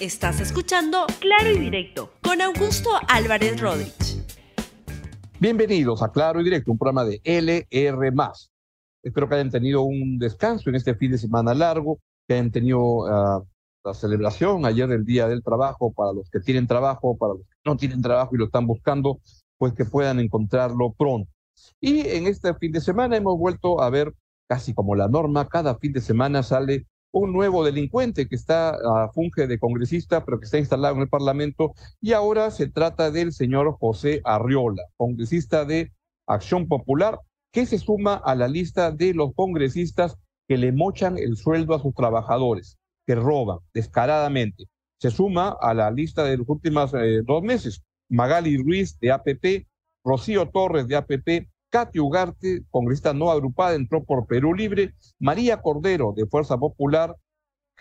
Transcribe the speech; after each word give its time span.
Estás 0.00 0.40
escuchando 0.40 1.06
Claro 1.18 1.50
y 1.50 1.58
Directo 1.58 2.12
con 2.22 2.40
Augusto 2.40 2.88
Álvarez 3.08 3.60
Rodríguez. 3.60 4.24
Bienvenidos 5.40 6.04
a 6.04 6.12
Claro 6.12 6.40
y 6.40 6.44
Directo, 6.44 6.70
un 6.70 6.78
programa 6.78 7.04
de 7.04 7.20
LR. 7.24 8.12
Espero 9.02 9.28
que 9.28 9.34
hayan 9.34 9.50
tenido 9.50 9.82
un 9.82 10.20
descanso 10.20 10.70
en 10.70 10.76
este 10.76 10.94
fin 10.94 11.10
de 11.10 11.18
semana 11.18 11.52
largo, 11.52 11.98
que 12.28 12.34
hayan 12.34 12.52
tenido 12.52 13.08
ah, 13.08 13.42
la 13.82 13.92
celebración 13.92 14.64
ayer 14.66 14.86
del 14.86 15.04
Día 15.04 15.26
del 15.26 15.42
Trabajo 15.42 15.92
para 15.92 16.12
los 16.12 16.30
que 16.30 16.38
tienen 16.38 16.68
trabajo, 16.68 17.16
para 17.16 17.32
los 17.32 17.42
que 17.42 17.56
no 17.64 17.76
tienen 17.76 18.00
trabajo 18.00 18.36
y 18.36 18.38
lo 18.38 18.44
están 18.44 18.68
buscando, 18.68 19.18
pues 19.56 19.72
que 19.72 19.84
puedan 19.84 20.20
encontrarlo 20.20 20.92
pronto. 20.92 21.28
Y 21.80 22.06
en 22.06 22.28
este 22.28 22.54
fin 22.54 22.70
de 22.70 22.80
semana 22.80 23.16
hemos 23.16 23.36
vuelto 23.36 23.80
a 23.80 23.90
ver 23.90 24.14
casi 24.46 24.74
como 24.74 24.94
la 24.94 25.08
norma, 25.08 25.48
cada 25.48 25.74
fin 25.74 25.92
de 25.92 26.00
semana 26.00 26.44
sale 26.44 26.86
un 27.12 27.32
nuevo 27.32 27.64
delincuente 27.64 28.28
que 28.28 28.36
está 28.36 28.76
uh, 28.76 29.12
funge 29.12 29.46
de 29.46 29.58
congresista, 29.58 30.24
pero 30.24 30.38
que 30.38 30.44
está 30.44 30.58
instalado 30.58 30.96
en 30.96 31.02
el 31.02 31.08
Parlamento, 31.08 31.74
y 32.00 32.12
ahora 32.12 32.50
se 32.50 32.68
trata 32.68 33.10
del 33.10 33.32
señor 33.32 33.76
José 33.78 34.20
Arriola, 34.24 34.82
congresista 34.96 35.64
de 35.64 35.92
Acción 36.26 36.68
Popular, 36.68 37.18
que 37.52 37.66
se 37.66 37.78
suma 37.78 38.14
a 38.14 38.34
la 38.34 38.48
lista 38.48 38.90
de 38.90 39.14
los 39.14 39.34
congresistas 39.34 40.18
que 40.46 40.58
le 40.58 40.72
mochan 40.72 41.18
el 41.18 41.36
sueldo 41.36 41.74
a 41.74 41.80
sus 41.80 41.94
trabajadores, 41.94 42.78
que 43.06 43.14
roban 43.14 43.58
descaradamente. 43.72 44.64
Se 45.00 45.10
suma 45.10 45.56
a 45.60 45.74
la 45.74 45.90
lista 45.90 46.24
de 46.24 46.36
los 46.36 46.48
últimos 46.48 46.92
eh, 46.94 47.22
dos 47.24 47.42
meses, 47.42 47.82
Magali 48.10 48.56
Ruiz 48.56 48.98
de 49.00 49.12
APP, 49.12 49.66
Rocío 50.04 50.48
Torres 50.48 50.88
de 50.88 50.96
APP, 50.96 51.48
Katy 51.70 51.98
Ugarte, 52.00 52.62
congresista 52.70 53.12
no 53.12 53.30
agrupada, 53.30 53.74
entró 53.74 54.02
por 54.02 54.26
Perú 54.26 54.54
Libre, 54.54 54.94
María 55.18 55.60
Cordero 55.60 56.14
de 56.16 56.26
Fuerza 56.26 56.56
Popular, 56.56 57.14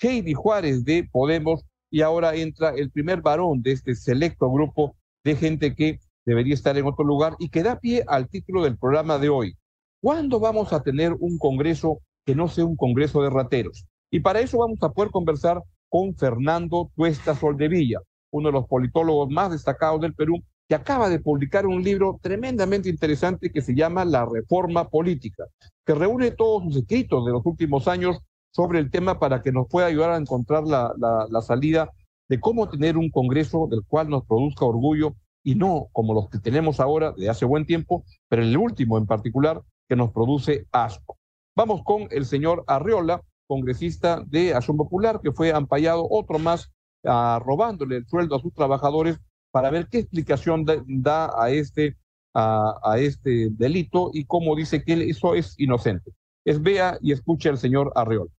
Heidi 0.02 0.34
Juárez 0.34 0.84
de 0.84 1.08
Podemos 1.10 1.64
y 1.90 2.02
ahora 2.02 2.36
entra 2.36 2.72
el 2.72 2.92
primer 2.92 3.22
varón 3.22 3.62
de 3.62 3.72
este 3.72 3.96
selecto 3.96 4.52
grupo 4.52 4.96
de 5.24 5.36
gente 5.36 5.74
que 5.74 6.00
debería 6.26 6.54
estar 6.54 6.78
en 6.78 6.86
otro 6.86 7.06
lugar 7.06 7.36
y 7.40 7.50
que 7.50 7.64
da 7.64 7.80
pie 7.80 8.04
al 8.08 8.28
título 8.28 8.64
del 8.64 8.78
programa 8.78 9.18
de 9.18 9.30
hoy. 9.30 9.58
¿Cuándo 10.02 10.40
vamos 10.40 10.74
a 10.74 10.84
tener 10.84 11.14
un 11.14 11.38
congreso 11.38 12.00
que 12.26 12.36
no 12.36 12.50
sea 12.50 12.66
un 12.66 12.76
congreso 12.76 13.22
de 13.22 13.30
rateros? 13.30 13.86
Y 14.12 14.20
para 14.20 14.42
eso 14.42 14.60
vamos 14.60 14.80
a 14.82 14.92
poder 14.92 15.12
conversar 15.12 15.62
con 15.90 16.14
Fernando 16.16 16.92
Tuesta 16.96 17.34
Soldevilla, 17.34 18.02
uno 18.32 18.50
de 18.50 18.54
los 18.54 18.68
politólogos 18.68 19.30
más 19.30 19.52
destacados 19.52 20.02
del 20.02 20.14
Perú 20.14 20.44
que 20.68 20.76
acaba 20.76 21.10
de 21.10 21.20
publicar 21.20 21.66
un 21.66 21.82
libro 21.82 22.20
tremendamente 22.22 22.90
interesante 22.90 23.52
que 23.52 23.62
se 23.62 23.74
llama 23.74 24.04
La 24.04 24.26
Reforma 24.26 24.90
Política, 24.90 25.46
que 25.86 25.96
reúne 25.96 26.32
todos 26.32 26.64
sus 26.64 26.76
escritos 26.76 27.26
de 27.26 27.32
los 27.32 27.46
últimos 27.46 27.88
años 27.88 28.20
sobre 28.52 28.80
el 28.80 28.92
tema 28.92 29.20
para 29.20 29.42
que 29.42 29.52
nos 29.52 29.68
pueda 29.68 29.88
ayudar 29.88 30.12
a 30.12 30.18
encontrar 30.18 30.64
la, 30.64 30.94
la, 30.98 31.42
salida 31.42 31.92
de 32.28 32.40
cómo 32.40 32.68
tener 32.68 32.98
un 32.98 33.10
Congreso 33.10 33.68
del 33.70 33.84
cual 33.88 34.10
nos 34.10 34.26
produzca 34.26 34.66
orgullo 34.66 35.14
y 35.44 35.56
no 35.56 35.88
como 35.94 36.14
los 36.14 36.30
que 36.30 36.40
tenemos 36.40 36.80
ahora 36.80 37.14
de 37.14 37.30
hace 37.30 37.46
buen 37.46 37.66
tiempo, 37.66 38.04
pero 38.28 38.42
el 38.42 38.58
último 38.58 38.98
en 38.98 39.06
particular 39.06 39.62
que 39.88 39.96
nos 39.96 40.12
produce 40.12 40.68
asco. 40.72 41.18
Vamos 41.56 41.82
con 41.84 42.08
el 42.12 42.26
señor 42.26 42.66
Arriola, 42.68 43.22
congresista 43.48 44.22
de 44.28 44.54
Acción 44.54 44.76
Popular, 44.76 45.22
que 45.24 45.32
fue 45.32 45.54
ampallado 45.54 46.06
otro 46.10 46.38
más 46.40 46.70
uh, 47.04 47.40
robándole 47.40 47.98
el 47.98 48.08
sueldo 48.08 48.36
a 48.36 48.42
sus 48.42 48.54
trabajadores 48.54 49.20
para 49.58 49.72
ver 49.72 49.88
qué 49.88 49.98
explicación 49.98 50.68
da, 50.86 51.32
a, 51.36 51.50
este, 51.50 51.98
a, 52.36 52.96
este 53.00 53.50
delito 53.50 54.12
y 54.14 54.26
cómo 54.26 54.56
dice 54.56 54.84
que 54.84 55.10
eso 55.10 55.34
es 55.34 55.56
inocente. 55.58 56.12
Es 56.46 56.62
vea 56.62 57.00
y 57.02 57.12
escuche 57.12 57.50
al 57.50 57.58
señor 57.58 57.92
Arreol. 57.96 58.30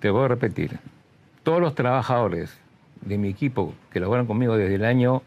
Te 0.00 0.08
voy 0.08 0.24
a 0.24 0.28
repetir. 0.28 0.78
Todos 1.42 1.60
los 1.60 1.74
trabajadores 1.74 2.56
de 3.02 3.18
mi 3.18 3.28
equipo 3.28 3.74
que 3.90 4.00
laboran 4.00 4.26
conmigo 4.26 4.56
desde 4.56 4.76
el 4.76 4.86
año 4.86 5.20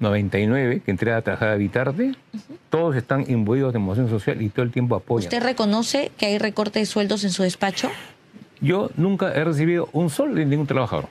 99, 0.00 0.80
que 0.80 0.90
entré 0.90 1.12
a 1.12 1.20
trabajar 1.20 1.50
a 1.50 1.56
Vitarte, 1.56 2.14
todos 2.70 2.96
están 2.96 3.30
imbuidos 3.30 3.74
de 3.74 3.78
emoción 3.78 4.08
social 4.08 4.40
y 4.40 4.48
todo 4.48 4.64
el 4.64 4.72
tiempo 4.72 4.96
apoyan. 4.96 5.26
¿Usted 5.26 5.42
reconoce 5.42 6.12
que 6.16 6.24
hay 6.24 6.38
recorte 6.38 6.78
de 6.78 6.86
sueldos 6.86 7.24
en 7.24 7.30
su 7.30 7.42
despacho? 7.42 7.90
Yo 8.62 8.90
nunca 8.96 9.34
he 9.34 9.44
recibido 9.44 9.90
un 9.92 10.08
sol 10.08 10.34
de 10.34 10.46
ningún 10.46 10.66
trabajador, 10.66 11.10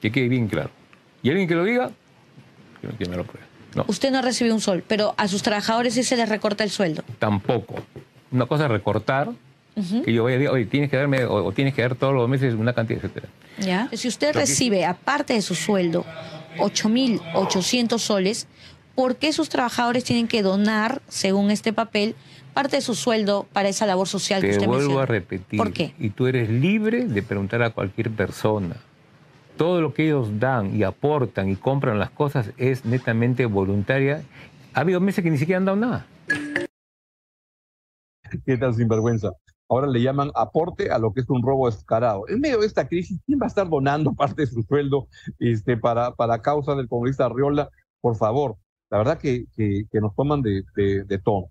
que 0.00 0.12
quede 0.12 0.28
bien 0.28 0.46
claro. 0.46 0.70
Y 1.24 1.30
alguien 1.30 1.48
que 1.48 1.56
lo 1.56 1.64
diga, 1.64 1.90
Usted 3.86 4.10
no 4.10 4.22
recibe 4.22 4.52
un 4.52 4.60
sol, 4.60 4.84
pero 4.86 5.14
a 5.16 5.28
sus 5.28 5.42
trabajadores 5.42 5.94
sí 5.94 6.04
se 6.04 6.16
les 6.16 6.28
recorta 6.28 6.64
el 6.64 6.70
sueldo. 6.70 7.02
Tampoco. 7.18 7.76
Una 8.30 8.46
cosa 8.46 8.64
es 8.64 8.70
recortar, 8.70 9.30
que 10.04 10.12
yo 10.12 10.22
voy 10.22 10.32
a 10.32 10.36
decir, 10.36 10.50
oye, 10.50 10.66
tienes 10.66 10.90
que 10.90 10.96
darme, 10.96 11.24
o, 11.24 11.50
tienes 11.52 11.74
que 11.74 11.82
dar 11.82 11.96
todos 11.96 12.14
los 12.14 12.28
meses 12.28 12.54
una 12.54 12.72
cantidad, 12.72 13.04
etcétera. 13.04 13.28
¿Ya? 13.58 13.88
Si 13.92 14.08
usted 14.08 14.34
recibe, 14.34 14.84
aparte 14.84 15.34
de 15.34 15.42
su 15.42 15.54
sueldo, 15.54 16.04
8.800 16.58 17.98
soles, 17.98 18.46
¿por 18.94 19.16
qué 19.16 19.32
sus 19.32 19.48
trabajadores 19.48 20.04
tienen 20.04 20.28
que 20.28 20.42
donar, 20.42 21.02
según 21.08 21.50
este 21.50 21.72
papel, 21.72 22.14
parte 22.54 22.76
de 22.76 22.82
su 22.82 22.94
sueldo 22.94 23.46
para 23.52 23.68
esa 23.68 23.84
labor 23.84 24.08
social 24.08 24.40
que 24.40 24.50
usted 24.50 24.66
vuelvo 24.66 25.00
a 25.00 25.06
repetir. 25.06 25.58
¿Por 25.58 25.72
qué? 25.72 25.92
Y 25.98 26.10
tú 26.10 26.28
eres 26.28 26.48
libre 26.48 27.04
de 27.04 27.22
preguntar 27.22 27.62
a 27.62 27.70
cualquier 27.70 28.10
persona 28.10 28.76
todo 29.56 29.80
lo 29.80 29.94
que 29.94 30.06
ellos 30.06 30.38
dan 30.40 30.74
y 30.74 30.82
aportan 30.82 31.48
y 31.48 31.56
compran 31.56 31.98
las 31.98 32.10
cosas 32.10 32.52
es 32.56 32.84
netamente 32.84 33.46
voluntaria. 33.46 34.24
Ha 34.72 34.80
habido 34.80 35.00
meses 35.00 35.22
que 35.22 35.30
ni 35.30 35.38
siquiera 35.38 35.58
han 35.58 35.64
dado 35.64 35.76
nada. 35.76 36.06
¿Qué 38.44 38.56
tal 38.56 38.74
sinvergüenza? 38.74 39.32
Ahora 39.68 39.86
le 39.86 40.02
llaman 40.02 40.30
aporte 40.34 40.90
a 40.90 40.98
lo 40.98 41.12
que 41.12 41.20
es 41.20 41.30
un 41.30 41.42
robo 41.42 41.70
descarado. 41.70 42.28
En 42.28 42.40
medio 42.40 42.60
de 42.60 42.66
esta 42.66 42.86
crisis, 42.86 43.20
¿quién 43.26 43.38
va 43.40 43.46
a 43.46 43.48
estar 43.48 43.68
donando 43.68 44.12
parte 44.16 44.42
de 44.42 44.46
su 44.46 44.62
sueldo 44.62 45.08
este, 45.38 45.76
para, 45.76 46.12
para 46.14 46.42
causa 46.42 46.74
del 46.74 46.88
congresista 46.88 47.26
Arriola? 47.26 47.70
Por 48.00 48.16
favor, 48.16 48.56
la 48.90 48.98
verdad 48.98 49.18
que, 49.18 49.46
que, 49.56 50.00
nos 50.00 50.14
toman 50.14 50.42
de, 50.42 50.62
de, 50.76 51.18
tono. 51.18 51.46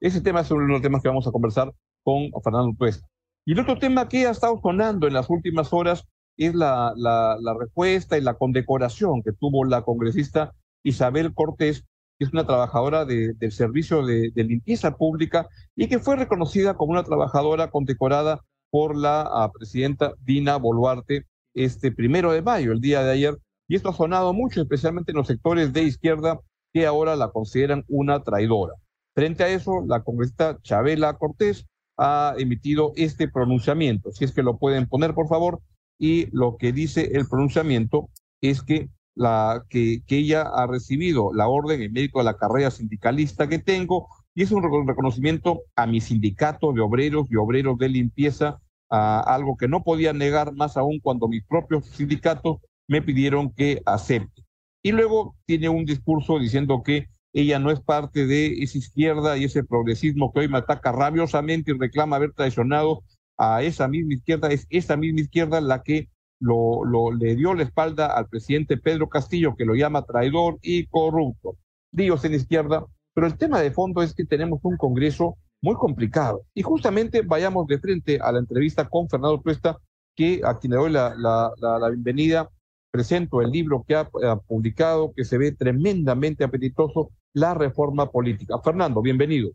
Ese 0.00 0.20
tema 0.20 0.40
es 0.40 0.50
uno 0.50 0.62
de 0.66 0.72
los 0.72 0.82
temas 0.82 1.02
que 1.02 1.08
vamos 1.08 1.26
a 1.26 1.30
conversar 1.30 1.72
con 2.02 2.30
Fernando 2.42 2.74
Tuesta. 2.78 3.06
Y 3.44 3.52
el 3.52 3.60
otro 3.60 3.78
tema 3.78 4.08
que 4.08 4.26
ha 4.26 4.30
estado 4.30 4.58
sonando 4.62 5.06
en 5.06 5.12
las 5.12 5.28
últimas 5.28 5.72
horas 5.72 6.06
es 6.36 6.54
la, 6.54 6.92
la, 6.96 7.54
respuesta 7.58 8.16
y 8.16 8.22
la 8.22 8.34
condecoración 8.34 9.22
que 9.22 9.32
tuvo 9.32 9.64
la 9.64 9.82
congresista 9.82 10.52
Isabel 10.82 11.34
Cortés, 11.34 11.84
que 12.18 12.24
es 12.24 12.32
una 12.32 12.46
trabajadora 12.46 13.04
del 13.04 13.52
servicio 13.52 14.04
de, 14.04 14.32
limpieza 14.34 14.96
pública 14.96 15.48
y 15.76 15.88
que 15.88 15.98
fue 15.98 16.16
reconocida 16.16 16.74
como 16.74 16.92
una 16.92 17.04
trabajadora 17.04 17.70
condecorada 17.70 18.40
por 18.70 18.96
la 18.96 19.22
ah, 19.22 19.50
presidenta 19.52 20.14
Dina 20.20 20.56
Boluarte 20.56 21.26
este 21.54 21.92
primero 21.92 22.32
de 22.32 22.42
mayo, 22.42 22.72
el 22.72 22.80
día 22.80 23.02
de 23.02 23.12
ayer. 23.12 23.38
Y 23.68 23.76
esto 23.76 23.90
ha 23.90 23.94
sonado 23.94 24.32
mucho, 24.32 24.62
especialmente 24.62 25.12
en 25.12 25.18
los 25.18 25.26
sectores 25.26 25.72
de 25.72 25.82
izquierda 25.82 26.40
que 26.72 26.86
ahora 26.86 27.16
la 27.16 27.30
consideran 27.30 27.84
una 27.88 28.22
traidora. 28.22 28.74
Frente 29.14 29.42
a 29.42 29.48
eso, 29.48 29.84
la 29.86 30.02
congresista 30.02 30.58
Chabela 30.62 31.14
Cortés 31.14 31.66
ha 31.96 32.34
emitido 32.38 32.92
este 32.96 33.28
pronunciamiento. 33.28 34.10
Si 34.12 34.24
es 34.24 34.32
que 34.32 34.42
lo 34.42 34.58
pueden 34.58 34.88
poner, 34.88 35.14
por 35.14 35.28
favor, 35.28 35.60
y 36.00 36.28
lo 36.32 36.56
que 36.56 36.72
dice 36.72 37.10
el 37.12 37.28
pronunciamiento 37.28 38.08
es 38.40 38.62
que, 38.62 38.88
la, 39.14 39.64
que, 39.68 40.02
que 40.06 40.16
ella 40.16 40.42
ha 40.42 40.66
recibido 40.66 41.30
la 41.34 41.46
orden 41.46 41.82
en 41.82 41.92
mérito 41.92 42.18
de 42.18 42.24
la 42.24 42.38
carrera 42.38 42.70
sindicalista 42.70 43.48
que 43.48 43.58
tengo 43.58 44.08
y 44.34 44.42
es 44.42 44.50
un 44.50 44.62
reconocimiento 44.86 45.62
a 45.76 45.86
mi 45.86 46.00
sindicato 46.00 46.72
de 46.72 46.80
obreros 46.80 47.30
y 47.30 47.36
obreros 47.36 47.76
de 47.78 47.90
limpieza, 47.90 48.58
a 48.88 49.20
algo 49.20 49.56
que 49.56 49.68
no 49.68 49.84
podía 49.84 50.12
negar 50.14 50.54
más 50.54 50.76
aún 50.76 51.00
cuando 51.00 51.28
mis 51.28 51.44
propios 51.44 51.84
sindicatos 51.86 52.58
me 52.88 53.02
pidieron 53.02 53.52
que 53.52 53.82
acepte. 53.84 54.42
Y 54.82 54.92
luego 54.92 55.36
tiene 55.44 55.68
un 55.68 55.84
discurso 55.84 56.38
diciendo 56.38 56.82
que 56.82 57.08
ella 57.32 57.58
no 57.58 57.70
es 57.70 57.80
parte 57.80 58.26
de 58.26 58.62
esa 58.62 58.78
izquierda 58.78 59.36
y 59.36 59.44
ese 59.44 59.62
progresismo 59.62 60.32
que 60.32 60.40
hoy 60.40 60.48
me 60.48 60.58
ataca 60.58 60.90
rabiosamente 60.90 61.70
y 61.70 61.78
reclama 61.78 62.16
haber 62.16 62.32
traicionado 62.32 63.02
a 63.40 63.62
esa 63.62 63.88
misma 63.88 64.12
izquierda, 64.12 64.48
es 64.48 64.66
esa 64.68 64.98
misma 64.98 65.22
izquierda 65.22 65.62
la 65.62 65.82
que 65.82 66.10
lo, 66.40 66.84
le 67.12 67.34
dio 67.36 67.54
la 67.54 67.62
espalda 67.62 68.06
al 68.06 68.28
presidente 68.28 68.76
Pedro 68.76 69.08
Castillo, 69.08 69.56
que 69.56 69.64
lo 69.64 69.74
llama 69.74 70.04
traidor 70.04 70.58
y 70.60 70.86
corrupto. 70.86 71.56
Dios 71.90 72.22
en 72.26 72.34
izquierda, 72.34 72.84
pero 73.14 73.26
el 73.26 73.38
tema 73.38 73.60
de 73.62 73.70
fondo 73.70 74.02
es 74.02 74.14
que 74.14 74.26
tenemos 74.26 74.60
un 74.62 74.76
Congreso 74.76 75.38
muy 75.62 75.74
complicado. 75.76 76.44
Y 76.54 76.62
justamente 76.62 77.22
vayamos 77.22 77.66
de 77.66 77.78
frente 77.78 78.18
a 78.20 78.30
la 78.30 78.40
entrevista 78.40 78.86
con 78.86 79.08
Fernando 79.08 79.40
Tuesta, 79.40 79.78
que 80.14 80.42
a 80.44 80.58
quien 80.58 80.72
le 80.72 80.76
doy 80.76 80.90
la, 80.90 81.14
la, 81.16 81.50
la, 81.56 81.88
bienvenida, 81.88 82.50
presento 82.90 83.40
el 83.40 83.50
libro 83.50 83.84
que 83.88 83.94
ha, 83.94 84.10
ha, 84.22 84.36
publicado, 84.36 85.14
que 85.14 85.24
se 85.24 85.38
ve 85.38 85.52
tremendamente 85.52 86.44
apetitoso, 86.44 87.10
La 87.32 87.54
Reforma 87.54 88.10
Política. 88.10 88.58
Fernando, 88.60 89.00
bienvenido. 89.00 89.50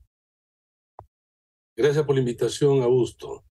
Gracias 1.78 2.04
por 2.04 2.16
la 2.16 2.22
invitación, 2.22 2.82
Augusto. 2.82 3.44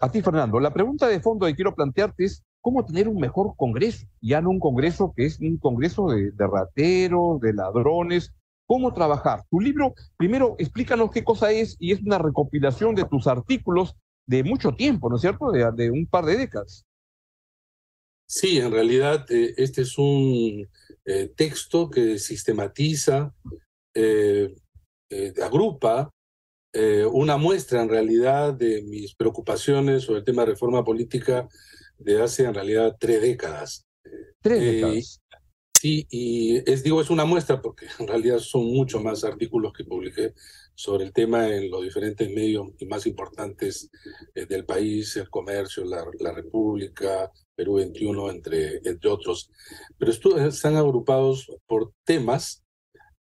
A 0.00 0.10
ti, 0.10 0.22
Fernando. 0.22 0.60
La 0.60 0.72
pregunta 0.72 1.08
de 1.08 1.20
fondo 1.20 1.46
que 1.46 1.56
quiero 1.56 1.74
plantearte 1.74 2.24
es 2.24 2.44
cómo 2.60 2.84
tener 2.84 3.08
un 3.08 3.18
mejor 3.18 3.54
Congreso, 3.56 4.06
ya 4.20 4.40
no 4.40 4.50
un 4.50 4.60
Congreso 4.60 5.12
que 5.16 5.26
es 5.26 5.40
un 5.40 5.58
Congreso 5.58 6.06
de, 6.08 6.32
rateros, 6.38 7.40
de 7.40 7.52
ladrones, 7.52 8.32
cómo 8.66 8.94
trabajar. 8.94 9.42
Tu 9.50 9.60
libro, 9.60 9.94
primero, 10.16 10.54
explícanos 10.58 11.10
qué 11.10 11.24
cosa 11.24 11.50
es 11.50 11.76
y 11.80 11.92
es 11.92 12.00
una 12.02 12.18
recopilación 12.18 12.94
de 12.94 13.04
tus 13.04 13.26
artículos 13.26 13.96
de 14.26 14.44
mucho 14.44 14.72
tiempo, 14.72 15.08
¿no 15.08 15.16
es 15.16 15.22
cierto? 15.22 15.50
De, 15.50 15.90
un 15.90 16.06
par 16.06 16.26
de 16.26 16.36
décadas. 16.36 16.84
Sí, 18.26 18.58
en 18.58 18.70
realidad 18.70 19.24
eh, 19.30 19.54
este 19.56 19.82
es 19.82 19.96
un 19.96 20.68
eh, 21.06 21.32
texto 21.34 21.88
que 21.90 22.18
sistematiza, 22.18 23.34
eh, 23.94 24.54
agrupa 25.42 26.10
una 27.10 27.36
muestra 27.36 27.82
en 27.82 27.88
realidad 27.88 28.54
de 28.54 28.82
mis 28.82 29.14
preocupaciones 29.14 30.04
sobre 30.04 30.20
el 30.20 30.24
tema 30.24 30.42
de 30.42 30.52
reforma 30.52 30.84
política 30.84 31.48
de 31.98 32.22
hace 32.22 32.44
en 32.44 32.54
realidad 32.54 32.96
tres 32.98 33.20
décadas. 33.20 33.86
Tres 34.40 34.60
décadas. 34.60 35.20
Sí, 35.80 36.06
y 36.10 36.56
es, 36.68 36.82
digo, 36.82 37.00
es 37.00 37.08
una 37.08 37.24
muestra 37.24 37.62
porque 37.62 37.86
en 38.00 38.08
realidad 38.08 38.40
son 38.40 38.64
muchos 38.64 39.02
más 39.02 39.22
artículos 39.22 39.72
que 39.72 39.84
publiqué 39.84 40.34
sobre 40.74 41.04
el 41.04 41.12
tema 41.12 41.48
en 41.48 41.70
los 41.70 41.82
diferentes 41.82 42.28
medios 42.30 42.68
más 42.88 43.06
importantes 43.06 43.90
del 44.34 44.64
país, 44.64 45.16
el 45.16 45.30
comercio, 45.30 45.84
la, 45.84 46.04
la 46.18 46.32
República, 46.32 47.30
Perú 47.54 47.74
21, 47.74 48.30
entre, 48.30 48.76
entre 48.76 49.10
otros. 49.10 49.50
Pero 49.98 50.12
están 50.48 50.76
agrupados 50.76 51.50
por 51.66 51.92
temas. 52.04 52.64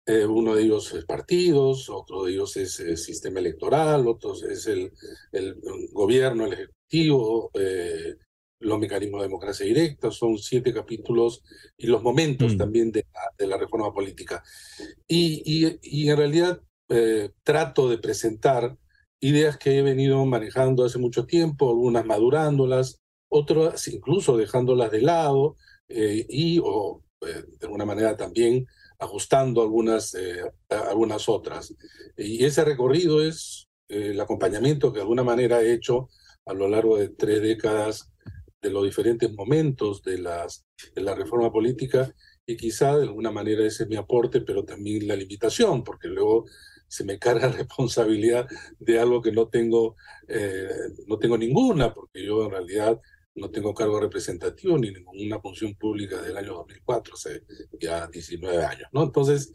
Eh, 0.06 0.26
uno 0.26 0.56
de 0.56 0.64
ellos 0.64 0.94
es 0.94 1.06
partidos, 1.06 1.90
otro 1.90 2.24
de 2.24 2.34
ellos 2.34 2.56
es 2.58 2.80
el 2.80 2.98
sistema 2.98 3.40
electoral, 3.40 4.08
otro 4.08 4.34
es 4.34 4.68
el, 4.68 4.92
el 5.32 5.60
gobierno, 5.92 6.46
el 6.46 6.54
ejecutivo, 6.54 7.50
eh, 7.56 8.16
los 8.60 8.80
mecanismos 8.80 9.22
de 9.22 9.28
democracia 9.28 9.66
directa, 9.66 10.12
son 10.12 10.38
siete 10.38 10.74
capítulos 10.74 11.44
y 11.78 11.88
los 11.88 12.04
momentos 12.04 12.56
mm. 12.56 12.58
también 12.58 12.92
de 12.92 13.06
la, 13.14 13.22
de 13.38 13.48
la, 13.48 13.58
reforma 13.58 13.94
política. 13.94 14.44
Y, 15.08 15.42
y, 15.46 15.80
y 15.82 16.10
en 16.10 16.18
realidad 16.18 16.62
eh, 16.90 17.32
trato 17.44 17.90
de 17.90 17.98
presentar 17.98 18.78
ideas 19.20 19.58
que 19.58 19.78
he 19.78 19.82
venido 19.82 20.24
manejando 20.26 20.86
hace 20.86 21.00
mucho 21.00 21.26
tiempo, 21.26 21.70
algunas 21.70 22.06
madurándolas, 22.06 23.02
otras 23.28 23.88
incluso 23.88 24.38
dejándolas 24.38 24.92
de 24.92 25.02
lado 25.02 25.56
eh, 25.90 26.26
y 26.30 26.60
o 26.64 27.04
eh, 27.22 27.44
de 27.60 27.66
alguna 27.66 27.86
manera 27.86 28.16
también 28.16 28.68
ajustando 29.00 29.62
algunas, 29.62 30.14
eh, 30.16 30.42
algunas 30.70 31.28
otras. 31.30 31.74
Y 32.18 32.44
ese 32.46 32.64
recorrido 32.64 33.22
es 33.22 33.68
el 33.88 34.20
acompañamiento 34.20 34.92
que 34.92 34.98
de 34.98 35.04
alguna 35.04 35.24
manera 35.24 35.62
he 35.62 35.74
hecho 35.74 36.10
a 36.46 36.54
lo 36.54 36.68
largo 36.68 36.98
de 36.98 37.10
tres 37.10 37.42
décadas 37.42 38.12
de 38.62 38.70
los 38.70 38.84
diferentes 38.84 39.32
momentos 39.32 40.02
de, 40.02 40.18
las, 40.18 40.66
de 40.96 41.02
la 41.02 41.14
reforma 41.14 41.52
política 41.52 42.12
y 42.46 42.58
quizá 42.58 42.98
de 42.98 43.04
alguna 43.04 43.32
manera 43.32 43.66
ese 43.66 43.84
es 43.84 43.90
mi 43.90 43.96
aporte, 43.96 44.42
pero 44.42 44.64
también 44.64 45.08
la 45.08 45.16
limitación, 45.16 45.84
porque 45.84 46.08
luego 46.08 46.46
se 46.88 47.04
me 47.04 47.20
carga 47.20 47.50
responsabilidad 47.52 48.48
de 48.80 49.00
algo 49.00 49.22
que 49.22 49.32
no 49.32 49.48
tengo, 49.48 49.96
no 51.08 51.20
tengo 51.20 51.38
ninguna, 51.38 51.94
porque 51.94 52.26
yo 52.26 52.46
en 52.46 52.52
realidad 52.52 53.00
no 53.36 53.52
tengo 53.52 53.74
cargo 53.74 54.00
representativo 54.00 54.78
ni 54.78 54.92
ninguna 54.92 55.40
función 55.40 55.76
pública 55.76 56.22
del 56.22 56.38
año 56.38 56.54
2004, 56.54 57.14
hace 57.14 57.44
ya 57.80 58.08
19 58.08 58.66
años, 58.66 58.88
¿no? 58.94 59.04
Entonces, 59.04 59.52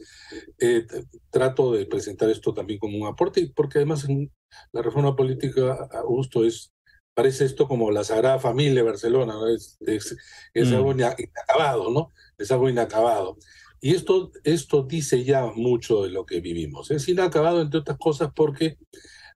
eh, 0.59 0.87
trato 1.31 1.73
de 1.73 1.87
presentar 1.87 2.29
esto 2.29 2.53
también 2.53 2.79
como 2.79 2.99
un 2.99 3.06
aporte, 3.06 3.50
porque 3.55 3.79
además 3.79 4.06
en 4.09 4.31
la 4.73 4.82
reforma 4.82 5.17
política, 5.17 5.88
Augusto, 5.93 6.44
es, 6.44 6.73
parece 7.15 7.47
esto 7.47 7.67
como 7.67 7.91
la 7.91 8.05
Sagrada 8.05 8.38
Familia 8.38 8.75
de 8.75 8.91
Barcelona, 8.91 9.32
¿no? 9.32 9.49
es, 9.49 9.79
es, 9.81 10.17
es 10.53 10.73
algo 10.73 10.93
mm. 10.93 11.00
inacabado, 11.19 11.91
¿no? 11.91 12.11
Es 12.37 12.50
algo 12.53 12.69
inacabado. 12.69 13.38
Y 13.81 13.94
esto, 13.94 14.31
esto 14.44 14.83
dice 14.83 15.25
ya 15.25 15.47
mucho 15.47 16.03
de 16.03 16.11
lo 16.11 16.26
que 16.26 16.41
vivimos. 16.41 16.91
Es 16.91 17.09
inacabado, 17.09 17.62
entre 17.62 17.81
otras 17.81 17.97
cosas, 17.97 18.31
porque 18.35 18.76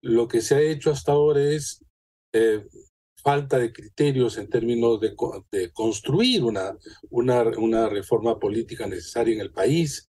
lo 0.02 0.28
que 0.28 0.42
se 0.42 0.54
ha 0.54 0.60
hecho 0.60 0.90
hasta 0.90 1.12
ahora 1.12 1.40
es 1.40 1.82
eh, 2.34 2.66
falta 3.24 3.58
de 3.58 3.72
criterios 3.72 4.36
en 4.36 4.50
términos 4.50 5.00
de, 5.00 5.16
de 5.50 5.72
construir 5.72 6.44
una, 6.44 6.76
una, 7.10 7.42
una, 7.56 7.88
reforma 7.88 8.38
política 8.38 8.86
necesaria 8.86 9.34
en 9.34 9.40
el 9.40 9.50
país, 9.50 10.10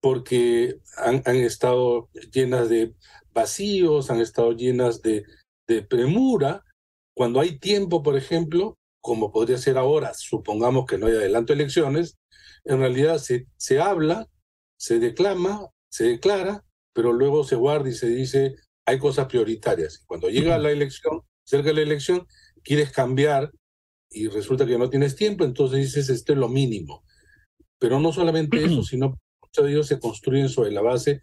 porque 0.00 0.80
han, 0.96 1.22
han, 1.24 1.36
estado 1.36 2.10
llenas 2.32 2.68
de 2.68 2.94
vacíos, 3.32 4.10
han 4.10 4.20
estado 4.20 4.52
llenas 4.52 5.02
de, 5.02 5.24
de 5.68 5.82
premura. 5.82 6.64
Cuando 7.14 7.40
hay 7.40 7.58
tiempo, 7.58 8.02
por 8.02 8.16
ejemplo, 8.16 8.76
como 9.00 9.30
podría 9.30 9.58
ser 9.58 9.78
ahora, 9.78 10.12
supongamos 10.14 10.84
que 10.86 10.98
no 10.98 11.06
hay 11.06 11.12
adelanto 11.12 11.52
elecciones, 11.52 12.18
en 12.64 12.80
realidad 12.80 13.18
se, 13.18 13.46
se 13.56 13.80
habla, 13.80 14.26
se 14.76 14.98
declama, 14.98 15.68
se 15.90 16.04
declara, 16.04 16.64
pero 16.92 17.12
luego 17.12 17.44
se 17.44 17.54
guarda 17.54 17.88
y 17.88 17.94
se 17.94 18.08
dice 18.08 18.56
hay 18.84 18.98
cosas 18.98 19.26
prioritarias. 19.26 20.02
Cuando 20.06 20.28
llega 20.28 20.58
la 20.58 20.70
elección, 20.70 21.22
cerca 21.44 21.68
de 21.68 21.74
la 21.74 21.82
elección, 21.82 22.26
quieres 22.62 22.90
cambiar 22.92 23.52
y 24.10 24.28
resulta 24.28 24.66
que 24.66 24.78
no 24.78 24.88
tienes 24.88 25.16
tiempo, 25.16 25.44
entonces 25.44 25.78
dices, 25.78 26.08
esto 26.08 26.32
es 26.32 26.38
lo 26.38 26.48
mínimo. 26.48 27.04
Pero 27.78 28.00
no 28.00 28.12
solamente 28.12 28.56
eso, 28.64 28.82
sino 28.82 29.18
muchos 29.42 29.64
de 29.64 29.70
ellos 29.70 29.86
se 29.86 30.00
construyen 30.00 30.48
sobre 30.48 30.70
la 30.70 30.82
base 30.82 31.20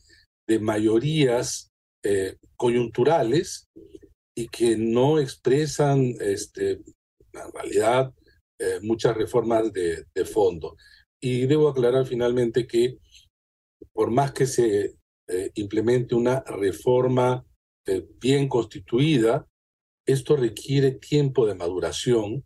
de 0.47 0.59
mayorías 0.59 1.71
eh, 2.03 2.37
coyunturales 2.55 3.67
y 4.37 4.47
que 4.47 4.77
no 4.77 5.19
expresan 5.19 6.13
este, 6.19 6.73
en 7.33 7.51
realidad 7.53 8.13
eh, 8.59 8.79
muchas 8.81 9.15
reformas 9.17 9.71
de, 9.73 10.05
de, 10.13 10.25
fondo. 10.25 10.75
Y 11.21 11.47
debo 11.47 11.69
aclarar 11.69 12.05
finalmente 12.05 12.67
que 12.67 12.97
por 13.93 14.11
más 14.11 14.33
que 14.33 14.45
se 14.45 14.95
eh, 15.27 15.51
implemente 15.55 16.13
una 16.15 16.41
reforma 16.41 17.43
bien 18.19 18.49
constituida, 18.49 19.47
esto 20.05 20.35
requiere 20.35 20.91
tiempo 20.91 21.45
de 21.45 21.55
maduración 21.55 22.43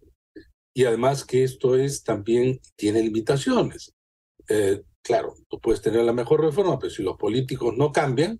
y 0.73 0.85
además 0.85 1.25
que 1.25 1.43
esto 1.43 1.75
es 1.75 2.03
también 2.03 2.59
tiene 2.75 3.01
limitaciones. 3.01 3.93
Eh, 4.47 4.81
claro, 5.01 5.35
tú 5.49 5.59
puedes 5.59 5.81
tener 5.81 6.03
la 6.03 6.13
mejor 6.13 6.41
reforma, 6.41 6.79
pero 6.79 6.89
si 6.89 7.03
los 7.03 7.17
políticos 7.17 7.75
no 7.75 7.91
cambian, 7.91 8.39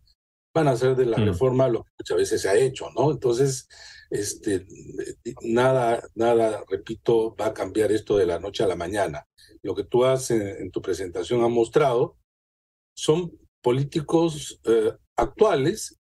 van 0.54 0.68
a 0.68 0.72
hacer 0.72 0.96
de 0.96 1.06
la 1.06 1.18
mm. 1.18 1.26
reforma 1.26 1.68
lo 1.68 1.84
que 1.84 1.92
muchas 2.00 2.18
veces 2.18 2.42
se 2.42 2.50
ha 2.50 2.56
hecho, 2.56 2.90
¿no? 2.96 3.12
Entonces, 3.12 3.68
este, 4.10 4.66
nada, 5.42 6.02
nada, 6.16 6.64
repito, 6.68 7.36
va 7.36 7.48
a 7.48 7.54
cambiar 7.54 7.92
esto 7.92 8.18
de 8.18 8.26
la 8.26 8.40
noche 8.40 8.64
a 8.64 8.68
la 8.68 8.76
mañana. 8.76 9.28
Lo 9.62 9.76
que 9.76 9.84
tú 9.84 10.06
has 10.06 10.32
en, 10.32 10.72
tu 10.72 10.82
presentación 10.82 11.44
ha 11.44 11.48
mostrado 11.48 12.18
son 12.96 13.38
políticos 13.62 14.60
eh, 14.64 14.94
actuales 15.16 15.99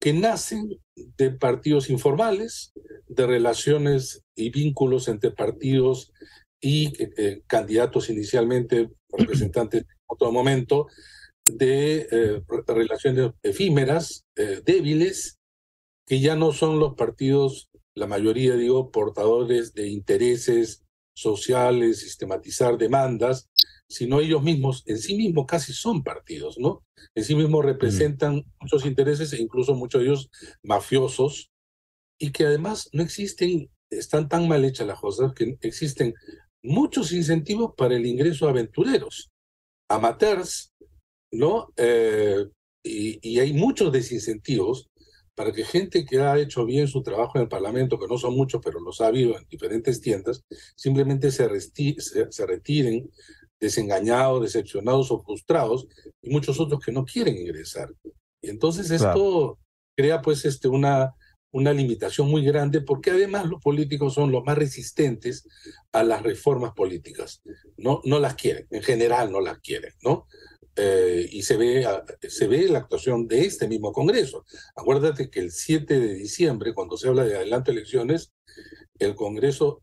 que 0.00 0.14
nacen 0.14 0.80
de 0.96 1.30
partidos 1.30 1.90
informales, 1.90 2.72
de 3.06 3.26
relaciones 3.26 4.24
y 4.34 4.50
vínculos 4.50 5.08
entre 5.08 5.30
partidos 5.30 6.12
y 6.60 6.86
eh, 7.02 7.10
eh, 7.16 7.42
candidatos 7.46 8.08
inicialmente, 8.08 8.90
representantes 9.12 9.82
en 9.82 9.88
otro 10.06 10.32
momento, 10.32 10.86
de 11.44 12.08
eh, 12.10 12.42
relaciones 12.66 13.32
efímeras, 13.42 14.24
débiles, 14.64 15.38
que 16.06 16.20
ya 16.20 16.34
no 16.36 16.52
son 16.52 16.78
los 16.78 16.94
partidos, 16.94 17.68
la 17.94 18.06
mayoría, 18.06 18.54
digo, 18.56 18.90
portadores 18.90 19.74
de 19.74 19.88
intereses 19.88 20.82
sociales, 21.14 22.00
sistematizar 22.00 22.78
demandas, 22.78 23.48
sino 23.90 24.20
ellos 24.20 24.42
mismos, 24.42 24.84
en 24.86 24.98
sí 24.98 25.16
mismos 25.16 25.46
casi 25.46 25.72
son 25.72 26.04
partidos, 26.04 26.58
¿no? 26.58 26.84
En 27.14 27.24
sí 27.24 27.34
mismos 27.34 27.64
representan 27.64 28.44
muchos 28.60 28.86
intereses 28.86 29.32
e 29.32 29.42
incluso 29.42 29.74
muchos 29.74 30.00
de 30.00 30.06
ellos 30.06 30.30
mafiosos, 30.62 31.50
y 32.16 32.30
que 32.30 32.44
además 32.46 32.88
no 32.92 33.02
existen, 33.02 33.68
están 33.90 34.28
tan 34.28 34.46
mal 34.46 34.64
hechas 34.64 34.86
las 34.86 35.00
cosas 35.00 35.32
que 35.34 35.58
existen 35.62 36.14
muchos 36.62 37.10
incentivos 37.10 37.72
para 37.76 37.96
el 37.96 38.06
ingreso 38.06 38.46
a 38.46 38.50
aventureros, 38.50 39.32
amateurs, 39.88 40.72
¿no? 41.32 41.72
Eh, 41.76 42.46
y, 42.84 43.18
y 43.28 43.40
hay 43.40 43.52
muchos 43.52 43.90
desincentivos 43.90 44.88
para 45.34 45.52
que 45.52 45.64
gente 45.64 46.04
que 46.04 46.20
ha 46.20 46.38
hecho 46.38 46.64
bien 46.64 46.86
su 46.86 47.02
trabajo 47.02 47.32
en 47.36 47.42
el 47.42 47.48
Parlamento, 47.48 47.98
que 47.98 48.06
no 48.06 48.18
son 48.18 48.36
muchos, 48.36 48.60
pero 48.62 48.78
los 48.78 49.00
ha 49.00 49.06
habido 49.06 49.36
en 49.36 49.48
diferentes 49.48 50.00
tiendas, 50.00 50.44
simplemente 50.76 51.32
se, 51.32 51.48
se, 51.60 52.30
se 52.30 52.46
retiren 52.46 53.10
desengañados, 53.60 54.42
decepcionados 54.42 55.10
o 55.10 55.22
frustrados, 55.22 55.86
y 56.22 56.30
muchos 56.30 56.58
otros 56.58 56.80
que 56.80 56.92
no 56.92 57.04
quieren 57.04 57.36
ingresar. 57.36 57.92
Y 58.42 58.50
entonces 58.50 58.90
esto 58.90 59.58
crea 59.96 60.22
pues 60.22 60.44
este, 60.44 60.68
una, 60.68 61.14
una 61.52 61.72
limitación 61.72 62.28
muy 62.28 62.44
grande, 62.44 62.80
porque 62.80 63.10
además 63.10 63.46
los 63.46 63.60
políticos 63.60 64.14
son 64.14 64.32
los 64.32 64.44
más 64.44 64.56
resistentes 64.56 65.46
a 65.92 66.02
las 66.02 66.22
reformas 66.22 66.72
políticas. 66.72 67.42
No, 67.76 68.00
no 68.04 68.18
las 68.18 68.34
quieren, 68.34 68.66
en 68.70 68.82
general 68.82 69.30
no 69.30 69.40
las 69.40 69.58
quieren, 69.58 69.92
¿no? 70.02 70.26
Eh, 70.76 71.28
y 71.30 71.42
se 71.42 71.56
ve, 71.56 71.86
se 72.28 72.46
ve 72.46 72.68
la 72.68 72.78
actuación 72.78 73.26
de 73.26 73.44
este 73.44 73.68
mismo 73.68 73.92
Congreso. 73.92 74.46
Acuérdate 74.76 75.28
que 75.28 75.40
el 75.40 75.50
7 75.50 76.00
de 76.00 76.14
diciembre, 76.14 76.72
cuando 76.72 76.96
se 76.96 77.08
habla 77.08 77.24
de 77.24 77.36
adelanto 77.36 77.70
elecciones, 77.70 78.32
el 78.98 79.14
Congreso, 79.14 79.82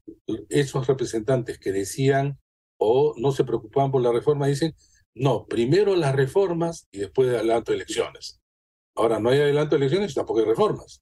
esos 0.49 0.87
representantes 0.87 1.59
que 1.59 1.71
decían 1.71 2.39
o 2.77 3.15
no 3.17 3.31
se 3.31 3.43
preocupaban 3.43 3.91
por 3.91 4.01
la 4.01 4.11
reforma, 4.11 4.47
dicen, 4.47 4.75
no, 5.15 5.45
primero 5.47 5.95
las 5.95 6.15
reformas 6.15 6.87
y 6.91 6.99
después 6.99 7.29
de 7.29 7.37
adelanto 7.37 7.71
de 7.71 7.77
elecciones. 7.77 8.39
Ahora, 8.95 9.19
no 9.19 9.29
hay 9.29 9.39
adelanto 9.39 9.75
de 9.75 9.85
elecciones, 9.85 10.13
tampoco 10.13 10.39
hay 10.39 10.45
reformas. 10.45 11.01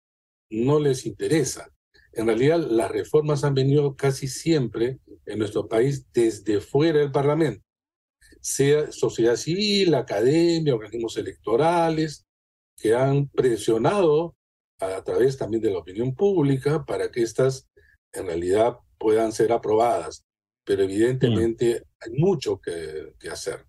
No 0.50 0.80
les 0.80 1.06
interesa. 1.06 1.70
en 2.14 2.28
realidad 2.28 2.60
las 2.60 2.92
reformas 2.92 3.44
han 3.44 3.54
venido 3.54 3.96
casi 3.96 4.30
siempre 4.30 5.00
en 5.26 5.40
nuestro 5.40 5.68
país 5.68 6.06
desde 6.14 6.62
fuera 6.62 7.00
del 7.00 7.12
Parlamento, 7.12 7.62
sea 8.40 8.92
sociedad 8.92 9.36
civil, 9.36 9.96
academia, 9.96 10.76
organismos 10.76 11.18
electorales, 11.18 12.26
que 12.78 12.94
han 12.94 13.28
presionado 13.30 14.36
a 14.80 15.04
través 15.04 15.38
también 15.38 15.62
de 15.62 15.72
la 15.72 15.80
opinión 15.80 16.14
pública 16.14 16.86
para 16.86 17.12
que 17.12 17.22
estas 17.22 17.68
en 18.14 18.28
realidad 18.28 18.78
puedan 18.98 19.32
ser 19.32 19.52
aprobadas. 19.52 20.25
Pero 20.66 20.84
evidentemente 20.84 21.84
hay 22.02 22.20
mucho 22.20 22.60
que, 22.60 23.14
que 23.20 23.30
hacer. 23.30 23.66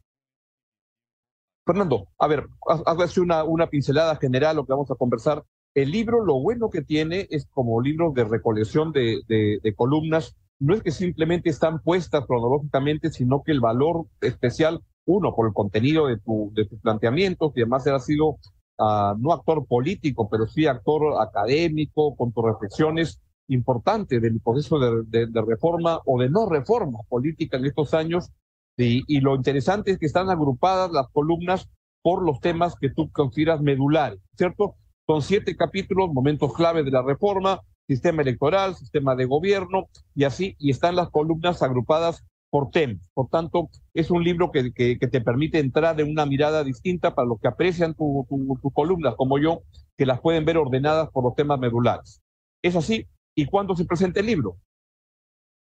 Fernando, 1.67 2.09
a 2.19 2.29
ver, 2.29 2.47
hazle 2.87 3.23
una, 3.23 3.43
una 3.43 3.69
pincelada 3.69 4.15
general 4.17 4.57
lo 4.57 4.65
que 4.65 4.73
vamos 4.73 4.91
a 4.93 4.95
conversar. 4.95 5.45
El 5.75 5.91
libro, 5.91 6.25
lo 6.25 6.41
bueno 6.41 6.71
que 6.71 6.83
tiene 6.83 7.27
es 7.29 7.47
como 7.51 7.83
libro 7.83 8.13
de 8.15 8.25
recolección 8.25 8.93
de, 8.93 9.21
de, 9.27 9.75
columnas, 9.75 10.37
no 10.61 10.75
es 10.75 10.83
que 10.83 10.93
simplemente 10.93 11.51
están 11.51 11.83
puestas 11.83 12.25
cronológicamente, 12.25 13.11
sino 13.11 13.43
que 13.43 13.51
el 13.51 13.61
valor 13.61 14.07
especial, 14.21 14.81
uno, 15.05 15.35
por 15.35 15.49
el 15.49 15.53
contenido 15.53 16.07
de, 16.07 16.19
tu, 16.19 16.53
de 16.55 16.67
tus 16.67 16.81
planteamientos, 16.81 17.53
y 17.57 17.63
además 17.63 17.87
has 17.89 18.07
sido 18.07 18.39
uh, 18.79 19.19
no 19.19 19.33
actor 19.33 19.67
político, 19.67 20.31
pero 20.31 20.47
sí 20.47 20.67
actor 20.67 21.21
académico, 21.21 22.17
con 22.17 22.33
tus 22.33 22.45
reflexiones 22.45 23.21
importantes 23.49 24.21
del 24.21 24.41
proceso 24.41 24.79
de, 24.79 25.29
reforma 25.47 26.01
o 26.05 26.21
de 26.21 26.29
no 26.29 26.49
reforma 26.49 26.99
política 27.09 27.57
en 27.57 27.67
estos 27.67 27.95
años. 27.95 28.31
Y, 28.77 29.21
lo 29.21 29.35
interesante 29.35 29.91
es 29.91 29.99
que 29.99 30.07
están 30.07 30.29
agrupadas 30.29 30.91
las 30.93 31.09
columnas 31.09 31.69
por 32.03 32.23
los 32.23 32.41
temas 32.41 32.77
que 32.79 32.91
tú 32.91 33.11
consideras 33.11 33.61
medulares, 33.61 34.21
¿cierto? 34.37 34.77
Son 35.07 35.23
siete 35.23 35.57
capítulos, 35.57 36.13
momentos 36.13 36.53
clave 36.53 36.85
de 36.85 36.91
la 36.91 37.03
reforma, 37.03 37.61
sistema 37.89 38.23
electoral, 38.23 38.75
sistema 38.75 39.15
de 39.15 39.25
gobierno 39.25 39.89
y 40.15 40.25
así, 40.25 40.57
y 40.59 40.71
están 40.71 40.97
las 40.97 41.11
columnas 41.11 41.63
agrupadas 41.63 42.25
por 42.51 42.71
temas. 42.71 43.11
Por 43.15 43.29
tanto, 43.29 43.71
es 43.95 44.11
un 44.11 44.25
libro 44.25 44.51
que, 44.51 44.73
que, 44.73 44.97
te 44.97 45.21
permite 45.21 45.59
entrar 45.59 46.01
en 46.01 46.11
una 46.11 46.27
mirada 46.27 46.65
distinta 46.65 47.15
para 47.15 47.29
los 47.29 47.41
que 47.41 47.49
aprecian 47.49 47.95
tus 47.95 48.27
tu, 48.29 48.71
columnas, 48.73 49.15
como 49.17 49.39
yo, 49.39 49.63
que 49.97 50.07
las 50.07 50.21
pueden 50.21 50.45
ver 50.45 50.59
ordenadas 50.59 51.11
por 51.11 51.25
los 51.25 51.35
temas 51.35 51.59
medulares. 51.59 52.23
¿Es 52.63 52.77
así? 52.77 53.07
¿Y 53.37 53.45
cuándo 53.47 53.77
se 53.77 53.85
presenta 53.85 54.21
el 54.21 54.27
libro? 54.27 54.59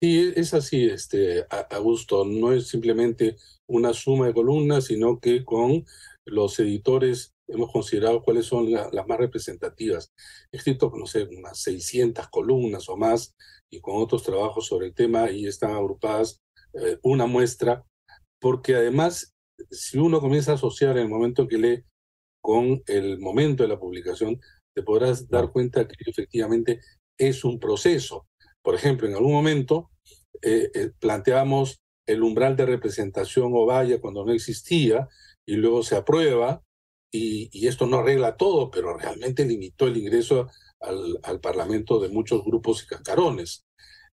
Sí, 0.01 0.33
es 0.37 0.53
así, 0.53 0.85
este, 0.85 1.47
Augusto. 1.71 2.25
No 2.25 2.53
es 2.53 2.69
simplemente 2.69 3.37
una 3.67 3.95
suma 3.95 4.27
de 4.27 4.35
columnas, 4.35 4.87
sino 4.87 5.19
que 5.21 5.45
con 5.45 5.85
los 6.25 6.59
editores 6.59 7.35
hemos 7.49 7.71
considerado 7.71 8.23
cuáles 8.23 8.47
son 8.47 8.71
las 8.71 9.07
más 9.07 9.19
representativas. 9.19 10.13
He 10.51 10.59
escrito, 10.59 10.93
no 10.95 11.07
sé, 11.07 11.25
unas 11.25 11.59
600 11.63 12.29
columnas 12.29 12.89
o 12.89 12.97
más 12.97 13.35
y 13.71 13.81
con 13.81 13.97
otros 13.97 14.23
trabajos 14.23 14.67
sobre 14.67 14.89
el 14.89 14.95
tema 14.95 15.31
y 15.31 15.47
están 15.47 15.71
agrupadas 15.71 16.41
eh, 16.75 16.99
una 17.03 17.27
muestra, 17.27 17.85
porque 18.41 18.75
además, 18.75 19.35
si 19.71 19.99
uno 19.99 20.21
comienza 20.21 20.53
a 20.53 20.55
asociar 20.57 20.97
en 20.97 21.05
el 21.05 21.09
momento 21.09 21.47
que 21.47 21.59
lee 21.59 21.85
con 22.43 22.83
el 22.87 23.19
momento 23.19 23.63
de 23.63 23.69
la 23.69 23.79
publicación, 23.79 24.41
te 24.75 24.83
podrás 24.83 25.29
dar 25.29 25.53
cuenta 25.53 25.87
que 25.87 25.95
efectivamente 26.07 26.81
es 27.29 27.45
un 27.45 27.59
proceso. 27.59 28.27
Por 28.63 28.75
ejemplo, 28.75 29.09
en 29.09 29.15
algún 29.15 29.33
momento 29.33 29.91
eh, 30.43 30.71
eh, 30.75 30.91
planteamos 30.99 31.81
el 32.07 32.23
umbral 32.23 32.57
de 32.57 32.67
representación 32.67 33.53
o 33.55 33.67
valla 33.67 34.01
cuando 34.01 34.25
no 34.25 34.33
existía 34.33 35.09
y 35.47 35.55
luego 35.55 35.83
se 35.83 35.97
aprueba 35.97 36.63
y, 37.15 37.67
esto 37.67 37.87
no 37.87 37.99
arregla 37.99 38.37
todo, 38.37 38.71
pero 38.71 38.97
realmente 38.97 39.45
limitó 39.45 39.87
el 39.87 39.99
ingreso 39.99 40.49
al, 40.81 41.41
Parlamento 41.41 42.01
de 42.01 42.09
muchos 42.09 42.43
grupos 42.43 42.83
y 42.83 42.87
cascarones. 42.87 43.65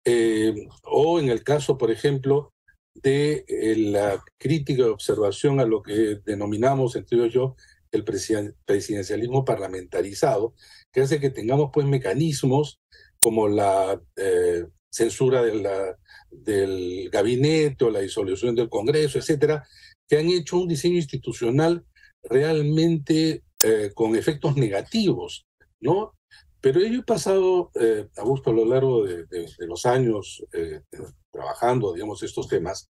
Eh, 0.06 0.54
o 0.84 1.20
en 1.20 1.30
el 1.30 1.44
caso, 1.44 1.78
por 1.78 1.90
ejemplo, 1.92 2.54
de 2.94 3.46
la 3.78 4.24
crítica 4.38 4.84
y 4.84 4.86
observación 4.86 5.60
a 5.60 5.66
lo 5.66 5.82
que 5.82 6.22
denominamos, 6.24 6.96
entre 6.96 7.18
ellos 7.18 7.34
yo, 7.34 7.56
el 7.92 8.04
presidencialismo 8.04 9.46
parlamentarizado, 9.46 10.54
que 10.94 11.02
hace 11.02 11.20
que 11.20 11.32
tengamos 11.32 11.72
pues 11.74 11.86
mecanismos 11.86 12.80
como 13.22 13.48
la 13.48 14.00
eh, 14.16 14.66
censura 14.90 15.42
de 15.42 15.56
la, 15.56 15.98
del 16.30 17.10
gabinete 17.12 17.86
o 17.86 17.90
la 17.90 18.00
disolución 18.00 18.56
del 18.56 18.70
Congreso, 18.70 19.18
etcétera, 19.18 19.68
que 20.08 20.18
han 20.18 20.30
hecho 20.30 20.60
un 20.60 20.68
diseño 20.68 20.96
institucional 20.96 21.86
realmente 22.24 23.44
eh, 23.64 23.92
con 23.94 24.16
efectos 24.16 24.56
negativos, 24.56 25.46
¿no? 25.82 26.14
Pero 26.62 26.80
yo 26.80 27.00
he 27.00 27.04
pasado, 27.04 27.72
eh, 27.76 28.08
a 28.16 28.24
gusto 28.24 28.52
a 28.52 28.54
lo 28.54 28.66
largo 28.66 29.04
de, 29.04 29.26
los 29.60 29.86
años 29.86 30.46
eh, 30.54 30.82
trabajando, 31.30 31.94
digamos, 31.94 32.24
estos 32.24 32.48
temas, 32.48 32.90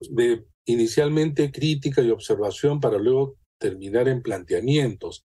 de 0.00 0.44
inicialmente 0.66 1.52
crítica 1.52 2.02
y 2.02 2.10
observación 2.10 2.80
para 2.80 2.98
luego 2.98 3.36
terminar 3.58 4.08
en 4.08 4.20
planteamientos. 4.20 5.24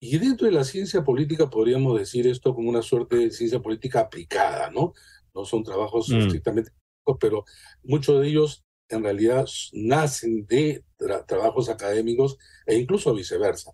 Y 0.00 0.18
dentro 0.18 0.46
de 0.46 0.52
la 0.52 0.64
ciencia 0.64 1.02
política 1.02 1.48
podríamos 1.48 1.98
decir 1.98 2.26
esto 2.26 2.54
como 2.54 2.68
una 2.68 2.82
suerte 2.82 3.16
de 3.16 3.30
ciencia 3.30 3.60
política 3.60 4.00
aplicada, 4.00 4.70
¿no? 4.70 4.92
No 5.34 5.44
son 5.44 5.62
trabajos 5.62 6.08
mm. 6.08 6.18
estrictamente, 6.18 6.70
pero 7.18 7.44
muchos 7.82 8.20
de 8.20 8.28
ellos 8.28 8.64
en 8.88 9.02
realidad 9.02 9.46
nacen 9.72 10.46
de 10.46 10.84
trabajos 11.26 11.68
académicos 11.68 12.36
e 12.66 12.76
incluso 12.76 13.14
viceversa 13.14 13.72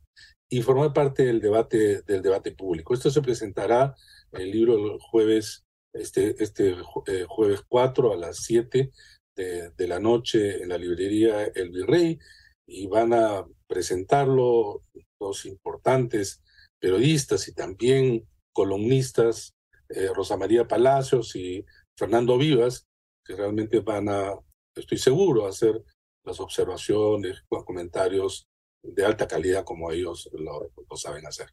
y 0.48 0.62
formar 0.62 0.92
parte 0.92 1.24
del 1.24 1.40
debate 1.40 2.02
del 2.02 2.22
debate 2.22 2.52
público. 2.52 2.94
Esto 2.94 3.10
se 3.10 3.22
presentará 3.22 3.94
en 4.32 4.42
el 4.42 4.50
libro 4.50 4.74
el 4.74 4.98
jueves 5.00 5.64
este 5.92 6.42
este 6.42 6.76
eh, 7.06 7.24
jueves 7.28 7.62
4 7.68 8.12
a 8.12 8.16
las 8.16 8.38
7 8.44 8.90
de, 9.36 9.70
de, 9.70 9.88
la 9.88 9.98
noche 9.98 10.62
en 10.62 10.68
la 10.70 10.78
librería 10.78 11.44
El 11.44 11.70
Virrey 11.70 12.18
y 12.66 12.86
van 12.86 13.12
a 13.12 13.44
presentarlo 13.66 14.84
dos 15.22 15.46
importantes 15.46 16.42
periodistas 16.78 17.48
y 17.48 17.54
también 17.54 18.28
columnistas 18.52 19.54
eh, 19.88 20.08
Rosa 20.14 20.36
María 20.36 20.68
Palacios 20.68 21.34
y 21.36 21.64
Fernando 21.96 22.36
Vivas 22.36 22.86
que 23.24 23.36
realmente 23.36 23.80
van 23.80 24.08
a 24.08 24.34
estoy 24.74 24.98
seguro, 24.98 25.46
hacer 25.46 25.82
las 26.24 26.40
observaciones, 26.40 27.44
los 27.50 27.64
comentarios 27.64 28.48
de 28.82 29.04
alta 29.04 29.26
calidad 29.26 29.64
como 29.64 29.90
ellos 29.90 30.30
lo, 30.32 30.70
saben 30.96 31.26
hacer. 31.26 31.48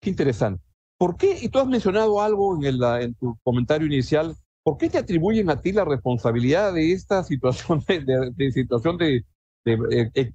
Qué 0.00 0.10
interesante. 0.10 0.62
¿Por 0.98 1.16
qué, 1.16 1.38
y 1.40 1.48
tú 1.48 1.58
has 1.58 1.66
mencionado 1.66 2.20
algo 2.20 2.56
en, 2.56 2.64
el, 2.64 2.82
en 3.00 3.14
tu 3.14 3.36
comentario 3.42 3.86
inicial, 3.86 4.34
¿por 4.62 4.76
qué 4.76 4.88
te 4.88 4.98
atribuyen 4.98 5.50
a 5.50 5.60
ti 5.60 5.72
la 5.72 5.84
responsabilidad 5.84 6.72
de 6.74 6.92
esta 6.92 7.22
situación 7.24 7.82
de, 7.86 8.52
situación 8.52 8.96
de, 8.98 9.24
de 9.64 10.10
eh, 10.14 10.32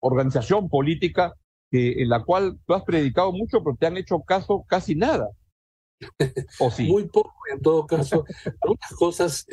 organización 0.00 0.68
política 0.68 1.34
que, 1.72 2.02
en 2.02 2.10
la 2.10 2.22
cual 2.22 2.58
tú 2.66 2.74
has 2.74 2.84
predicado 2.84 3.32
mucho, 3.32 3.64
pero 3.64 3.76
te 3.80 3.86
han 3.86 3.96
hecho 3.96 4.20
caso 4.20 4.64
casi 4.68 4.94
nada? 4.94 5.28
Muy 6.78 7.08
poco 7.08 7.32
en 7.52 7.60
todo 7.60 7.86
caso. 7.86 8.24
Algunas 8.60 8.92
cosas 8.98 9.46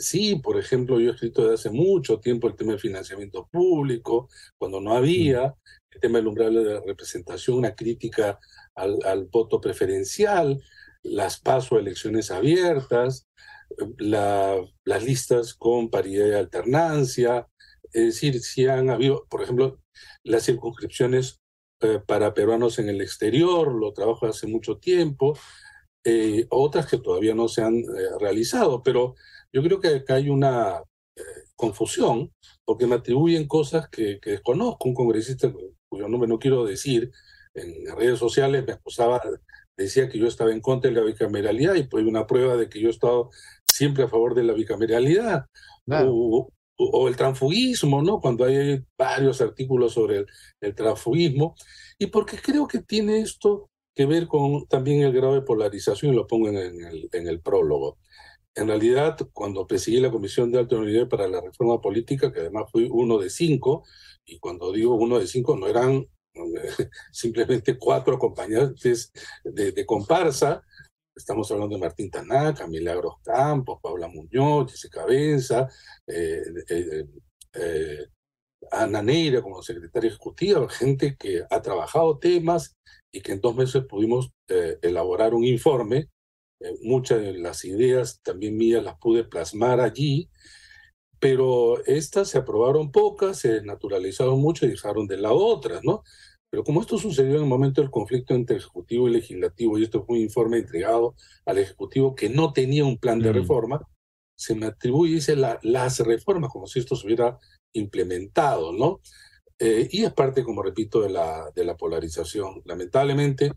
sí, 0.00 0.36
por 0.36 0.58
ejemplo, 0.58 0.98
yo 0.98 1.10
he 1.10 1.14
escrito 1.14 1.42
desde 1.42 1.54
hace 1.54 1.70
mucho 1.70 2.18
tiempo 2.18 2.48
el 2.48 2.56
tema 2.56 2.72
del 2.72 2.80
financiamiento 2.80 3.48
público, 3.50 4.28
cuando 4.58 4.80
no 4.80 4.94
había, 4.94 5.54
el 5.90 6.00
tema 6.00 6.18
del 6.18 6.28
umbral 6.28 6.54
de 6.54 6.80
representación, 6.80 7.58
una 7.58 7.74
crítica 7.74 8.38
al, 8.74 9.28
voto 9.30 9.60
preferencial, 9.60 10.62
las 11.02 11.40
paso 11.40 11.78
elecciones 11.78 12.30
abiertas, 12.30 13.26
la, 13.98 14.56
las 14.84 15.04
listas 15.04 15.54
con 15.54 15.90
paridad 15.90 16.26
de 16.26 16.38
alternancia, 16.38 17.46
es 17.92 18.04
decir, 18.04 18.40
si 18.40 18.66
han 18.66 18.90
habido, 18.90 19.26
por 19.28 19.42
ejemplo, 19.42 19.80
las 20.22 20.44
circunscripciones 20.44 21.39
eh, 21.80 22.00
para 22.06 22.34
peruanos 22.34 22.78
en 22.78 22.88
el 22.88 23.00
exterior, 23.00 23.72
lo 23.72 23.92
trabajo 23.92 24.26
hace 24.26 24.46
mucho 24.46 24.78
tiempo, 24.78 25.36
eh, 26.04 26.46
otras 26.50 26.86
que 26.86 26.98
todavía 26.98 27.34
no 27.34 27.48
se 27.48 27.62
han 27.62 27.76
eh, 27.76 27.84
realizado, 28.18 28.82
pero 28.82 29.14
yo 29.52 29.62
creo 29.62 29.80
que 29.80 29.88
acá 29.88 30.14
hay 30.14 30.30
una 30.30 30.82
eh, 31.16 31.22
confusión 31.54 32.32
porque 32.64 32.86
me 32.86 32.94
atribuyen 32.94 33.46
cosas 33.46 33.88
que, 33.90 34.18
que, 34.20 34.30
desconozco. 34.30 34.88
Un 34.88 34.94
congresista 34.94 35.52
cuyo 35.88 36.08
nombre 36.08 36.28
no 36.28 36.38
quiero 36.38 36.64
decir 36.64 37.10
en 37.54 37.84
redes 37.96 38.18
sociales 38.18 38.64
me 38.66 38.72
acusaba, 38.72 39.20
decía 39.76 40.08
que 40.08 40.18
yo 40.18 40.26
estaba 40.26 40.52
en 40.52 40.60
contra 40.60 40.90
de 40.90 40.96
la 40.96 41.04
bicameralidad 41.04 41.74
y 41.74 41.82
pues 41.82 42.02
hay 42.02 42.08
una 42.08 42.26
prueba 42.26 42.56
de 42.56 42.68
que 42.68 42.80
yo 42.80 42.88
he 42.88 42.92
estado 42.92 43.30
siempre 43.70 44.04
a 44.04 44.08
favor 44.08 44.34
de 44.34 44.44
la 44.44 44.54
bicameralidad. 44.54 45.46
O, 46.80 47.08
el 47.08 47.16
transfugismo, 47.16 48.02
¿no? 48.02 48.20
Cuando 48.20 48.44
hay 48.44 48.82
varios 48.96 49.40
artículos 49.40 49.92
sobre 49.92 50.18
el, 50.18 50.26
el 50.60 50.74
transfugismo. 50.74 51.54
Y 51.98 52.06
porque 52.06 52.38
creo 52.38 52.66
que 52.66 52.80
tiene 52.80 53.20
esto 53.20 53.70
que 53.94 54.06
ver 54.06 54.26
con 54.28 54.66
también 54.66 55.02
el 55.02 55.12
grado 55.12 55.34
de 55.34 55.42
polarización, 55.42 56.12
y 56.12 56.16
lo 56.16 56.26
pongo 56.26 56.48
en 56.48 56.56
el, 56.56 57.40
prólogo. 57.40 57.98
En 58.54 58.68
realidad, 58.68 59.16
cuando 59.32 59.66
presidí 59.66 60.00
la 60.00 60.10
Comisión 60.10 60.50
de 60.50 60.58
Alto 60.58 60.80
Nivel 60.82 61.08
para 61.08 61.28
la 61.28 61.40
Reforma 61.40 61.80
Política, 61.80 62.32
que 62.32 62.40
además 62.40 62.70
fui 62.72 62.88
uno 62.90 63.18
de 63.18 63.30
cinco, 63.30 63.84
y 64.24 64.38
cuando 64.38 64.72
digo 64.72 64.94
uno 64.94 65.18
de 65.18 65.26
cinco, 65.26 65.56
no 65.56 65.66
eran 65.66 66.06
simplemente 67.12 67.76
cuatro 67.78 68.14
acompañantes 68.14 69.12
de 69.44 69.86
comparsa, 69.86 70.62
Estamos 71.20 71.50
hablando 71.50 71.76
de 71.76 71.82
Martín 71.82 72.10
Tanaka, 72.10 72.66
Milagros 72.66 73.16
Campos, 73.22 73.78
Paula 73.82 74.08
Muñoz, 74.08 74.72
Jessica 74.72 75.04
Benza, 75.04 75.68
eh, 76.06 76.42
eh, 76.68 77.04
eh, 77.52 78.06
Ana 78.70 79.02
Neira 79.02 79.42
como 79.42 79.62
secretaria 79.62 80.08
ejecutiva, 80.08 80.66
gente 80.70 81.16
que 81.18 81.44
ha 81.48 81.60
trabajado 81.60 82.18
temas 82.18 82.74
y 83.12 83.20
que 83.20 83.32
en 83.32 83.40
dos 83.40 83.54
meses 83.54 83.84
pudimos 83.84 84.30
elaborar 84.48 85.34
un 85.34 85.44
informe. 85.44 86.08
muchas 86.82 87.20
de 87.20 87.34
las 87.38 87.64
ideas 87.64 88.20
también 88.22 88.56
mías 88.56 88.82
las 88.84 88.98
pude 88.98 89.24
plasmar 89.24 89.80
allí, 89.80 90.30
pero 91.18 91.84
estas 91.86 92.30
se 92.30 92.38
aprobaron 92.38 92.92
pocas, 92.92 93.40
se 93.40 93.62
naturalizaron 93.62 94.40
mucho 94.40 94.66
y 94.66 94.70
dejaron 94.70 95.06
de 95.06 95.18
lado 95.18 95.36
otras, 95.36 95.82
¿no? 95.84 96.02
Pero 96.50 96.64
como 96.64 96.80
esto 96.80 96.98
sucedió 96.98 97.36
en 97.36 97.42
el 97.42 97.48
momento 97.48 97.80
del 97.80 97.90
conflicto 97.90 98.34
entre 98.34 98.56
Ejecutivo 98.56 99.08
y 99.08 99.12
Legislativo, 99.12 99.78
y 99.78 99.84
esto 99.84 100.04
fue 100.04 100.16
un 100.16 100.22
informe 100.22 100.58
entregado 100.58 101.14
al 101.46 101.58
Ejecutivo 101.58 102.14
que 102.14 102.28
no 102.28 102.52
tenía 102.52 102.84
un 102.84 102.98
plan 102.98 103.20
de 103.20 103.30
mm. 103.30 103.34
reforma, 103.34 103.88
se 104.36 104.54
me 104.54 104.66
atribuye, 104.66 105.14
dice, 105.14 105.36
las 105.36 105.98
reformas, 106.00 106.50
como 106.50 106.66
si 106.66 106.78
esto 106.80 106.96
se 106.96 107.06
hubiera 107.06 107.38
implementado, 107.74 108.72
¿no? 108.72 109.00
Eh, 109.58 109.86
y 109.90 110.04
es 110.04 110.12
parte, 110.14 110.42
como 110.42 110.62
repito, 110.62 111.02
de 111.02 111.10
la, 111.10 111.50
de 111.54 111.64
la 111.64 111.76
polarización. 111.76 112.62
Lamentablemente, 112.64 113.52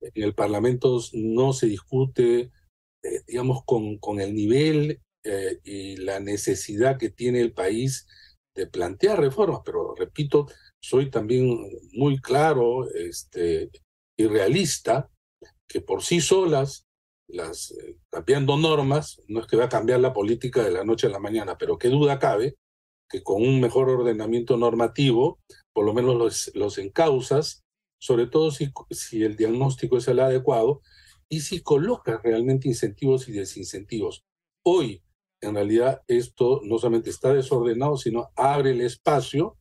en 0.00 0.22
el 0.22 0.34
Parlamento 0.34 1.00
no 1.12 1.52
se 1.52 1.66
discute, 1.66 2.52
eh, 3.02 3.22
digamos, 3.26 3.64
con, 3.64 3.98
con 3.98 4.20
el 4.20 4.32
nivel 4.32 5.00
eh, 5.24 5.58
y 5.64 5.96
la 5.96 6.20
necesidad 6.20 6.96
que 6.96 7.10
tiene 7.10 7.40
el 7.40 7.52
país 7.52 8.06
de 8.54 8.68
plantear 8.68 9.20
reformas, 9.20 9.60
pero 9.64 9.94
repito, 9.96 10.46
soy 10.80 11.10
también 11.10 11.58
muy 11.92 12.18
claro 12.18 12.88
este, 12.90 13.70
y 14.16 14.26
realista 14.26 15.10
que 15.66 15.80
por 15.80 16.02
sí 16.02 16.20
solas, 16.20 16.86
las, 17.28 17.72
eh, 17.72 17.96
cambiando 18.10 18.56
normas, 18.56 19.20
no 19.28 19.40
es 19.40 19.46
que 19.46 19.56
va 19.56 19.64
a 19.64 19.68
cambiar 19.68 20.00
la 20.00 20.14
política 20.14 20.62
de 20.62 20.70
la 20.70 20.84
noche 20.84 21.06
a 21.06 21.10
la 21.10 21.18
mañana, 21.18 21.58
pero 21.58 21.78
qué 21.78 21.88
duda 21.88 22.18
cabe 22.18 22.56
que 23.08 23.22
con 23.22 23.42
un 23.42 23.60
mejor 23.60 23.88
ordenamiento 23.88 24.56
normativo, 24.56 25.38
por 25.72 25.84
lo 25.84 25.94
menos 25.94 26.16
los, 26.16 26.50
los 26.54 26.78
encausas, 26.78 27.64
sobre 28.00 28.26
todo 28.26 28.50
si, 28.50 28.70
si 28.90 29.24
el 29.24 29.36
diagnóstico 29.36 29.96
es 29.96 30.08
el 30.08 30.20
adecuado 30.20 30.80
y 31.28 31.40
si 31.40 31.62
colocas 31.62 32.22
realmente 32.22 32.68
incentivos 32.68 33.28
y 33.28 33.32
desincentivos. 33.32 34.24
Hoy, 34.64 35.02
en 35.40 35.54
realidad, 35.54 36.02
esto 36.06 36.60
no 36.64 36.78
solamente 36.78 37.10
está 37.10 37.32
desordenado, 37.32 37.96
sino 37.96 38.30
abre 38.36 38.72
el 38.72 38.80
espacio 38.80 39.56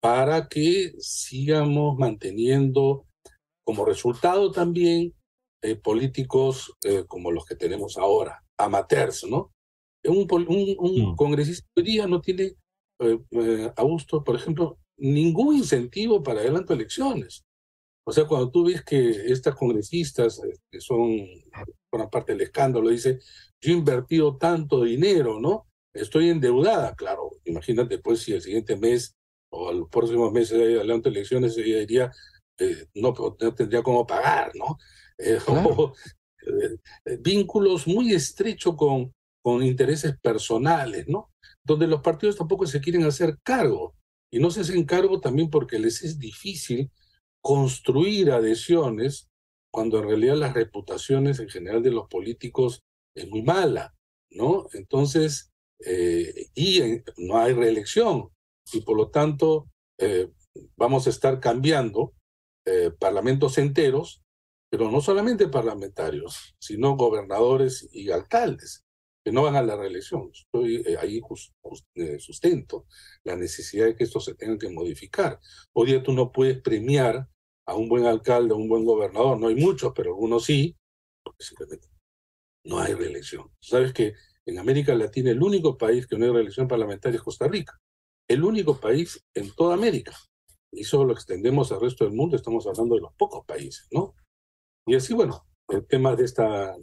para 0.00 0.48
que 0.48 0.92
sigamos 0.98 1.98
manteniendo 1.98 3.06
como 3.64 3.84
resultado 3.84 4.50
también 4.50 5.14
eh, 5.62 5.76
políticos 5.76 6.74
eh, 6.82 7.04
como 7.06 7.30
los 7.30 7.44
que 7.44 7.54
tenemos 7.54 7.98
ahora, 7.98 8.42
amateurs, 8.58 9.24
¿no? 9.24 9.52
Un, 10.04 10.26
un, 10.48 11.12
mm. 11.12 11.16
congresista 11.16 11.68
hoy 11.76 11.84
día 11.84 12.06
no 12.06 12.22
tiene, 12.22 12.54
eh, 13.00 13.72
Augusto, 13.76 14.24
por 14.24 14.36
ejemplo, 14.36 14.78
ningún 14.96 15.56
incentivo 15.56 16.22
para 16.22 16.40
adelanto 16.40 16.72
elecciones. 16.72 17.44
O 18.06 18.12
sea, 18.12 18.26
cuando 18.26 18.50
tú 18.50 18.64
ves 18.64 18.82
que 18.82 19.10
estas 19.30 19.54
congresistas, 19.54 20.40
que 20.70 20.80
son, 20.80 21.20
una 21.92 22.08
parte 22.08 22.32
del 22.32 22.40
escándalo, 22.40 22.88
dice, 22.88 23.20
yo 23.62 23.72
he 23.72 23.76
invertido 23.76 24.38
tanto 24.38 24.84
dinero, 24.84 25.38
¿no? 25.38 25.66
Estoy 25.94 26.30
endeudada, 26.30 26.94
claro. 26.94 27.30
Imagínate, 27.44 27.98
pues, 27.98 28.20
si 28.20 28.32
el 28.32 28.40
siguiente 28.40 28.76
mes 28.76 29.14
o 29.50 29.68
al 29.68 29.88
próximo 29.88 30.30
mes 30.30 30.50
de 30.50 30.76
adelante 30.76 31.08
elecciones, 31.08 31.56
ella 31.56 31.78
diría, 31.80 32.10
eh, 32.58 32.86
no, 32.94 33.14
no, 33.40 33.54
tendría 33.54 33.82
cómo 33.82 34.06
pagar, 34.06 34.52
¿no? 34.54 34.78
Eh, 35.18 35.38
eh, 37.06 37.18
vínculos 37.20 37.86
muy 37.86 38.12
estrechos 38.12 38.76
con, 38.76 39.12
con 39.42 39.62
intereses 39.62 40.18
personales, 40.20 41.08
¿no? 41.08 41.30
Donde 41.64 41.86
los 41.86 42.00
partidos 42.00 42.36
tampoco 42.36 42.66
se 42.66 42.80
quieren 42.80 43.04
hacer 43.04 43.38
cargo. 43.42 43.94
Y 44.32 44.38
no 44.38 44.50
se 44.50 44.60
hacen 44.60 44.84
cargo 44.84 45.20
también 45.20 45.50
porque 45.50 45.78
les 45.78 46.02
es 46.02 46.18
difícil 46.18 46.90
construir 47.42 48.30
adhesiones 48.30 49.28
cuando 49.72 49.98
en 49.98 50.08
realidad 50.08 50.36
las 50.36 50.54
reputaciones 50.54 51.40
en 51.40 51.48
general 51.48 51.82
de 51.82 51.90
los 51.90 52.06
políticos 52.08 52.82
es 53.16 53.28
muy 53.28 53.42
mala, 53.42 53.94
¿no? 54.30 54.68
Entonces, 54.72 55.50
y 56.54 56.80
no 57.16 57.38
hay 57.38 57.54
reelección 57.54 58.30
y 58.74 58.82
por 58.82 58.96
lo 58.96 59.10
tanto 59.10 59.68
eh, 59.98 60.30
vamos 60.76 61.06
a 61.06 61.10
estar 61.10 61.40
cambiando 61.40 62.14
eh, 62.66 62.90
parlamentos 62.98 63.58
enteros, 63.58 64.22
pero 64.70 64.90
no 64.90 65.00
solamente 65.00 65.48
parlamentarios, 65.48 66.54
sino 66.58 66.96
gobernadores 66.96 67.88
y 67.92 68.10
alcaldes 68.10 68.84
que 69.24 69.32
no 69.32 69.42
van 69.42 69.56
a 69.56 69.62
la 69.62 69.76
reelección. 69.76 70.30
Eh, 70.64 70.96
ahí 70.98 71.20
sustento 72.18 72.86
la 73.24 73.36
necesidad 73.36 73.86
de 73.86 73.96
que 73.96 74.04
esto 74.04 74.20
se 74.20 74.34
tenga 74.34 74.56
que 74.58 74.70
modificar. 74.70 75.38
Hoy 75.74 75.88
día 75.88 76.02
tú 76.02 76.12
no 76.12 76.32
puedes 76.32 76.60
premiar 76.62 77.28
a 77.66 77.74
un 77.74 77.88
buen 77.88 78.06
alcalde, 78.06 78.54
a 78.54 78.56
un 78.56 78.68
buen 78.68 78.84
gobernador, 78.84 79.38
no 79.38 79.48
hay 79.48 79.56
muchos, 79.56 79.92
pero 79.94 80.10
algunos 80.10 80.44
sí, 80.44 80.76
porque 81.22 81.44
simplemente 81.44 81.88
no 82.64 82.78
hay 82.78 82.94
reelección. 82.94 83.50
Sabes 83.60 83.92
que 83.92 84.14
en 84.46 84.58
América 84.58 84.94
Latina 84.94 85.30
el 85.30 85.42
único 85.42 85.76
país 85.76 86.06
que 86.06 86.16
no 86.16 86.24
hay 86.24 86.32
reelección 86.32 86.66
parlamentaria 86.66 87.16
es 87.16 87.22
Costa 87.22 87.46
Rica 87.46 87.78
el 88.30 88.44
único 88.44 88.78
país 88.78 89.26
en 89.34 89.52
toda 89.56 89.74
América. 89.74 90.16
Y 90.70 90.84
solo 90.84 91.06
lo 91.06 91.12
extendemos 91.14 91.72
al 91.72 91.80
resto 91.80 92.04
del 92.04 92.14
mundo, 92.14 92.36
estamos 92.36 92.64
hablando 92.64 92.94
de 92.94 93.00
los 93.00 93.12
pocos 93.14 93.44
países, 93.44 93.88
¿no? 93.90 94.14
Y 94.86 94.94
así, 94.94 95.12
bueno, 95.14 95.44
el 95.68 95.84
tema 95.84 96.14
de 96.14 96.24
esta 96.26 96.76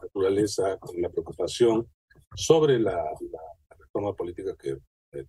naturaleza, 0.00 0.78
con 0.78 0.98
la 1.02 1.10
preocupación 1.10 1.86
sobre 2.34 2.78
la, 2.78 3.04
reforma 3.78 4.14
política 4.14 4.56
que... 4.58 4.78
Eh, 5.12 5.26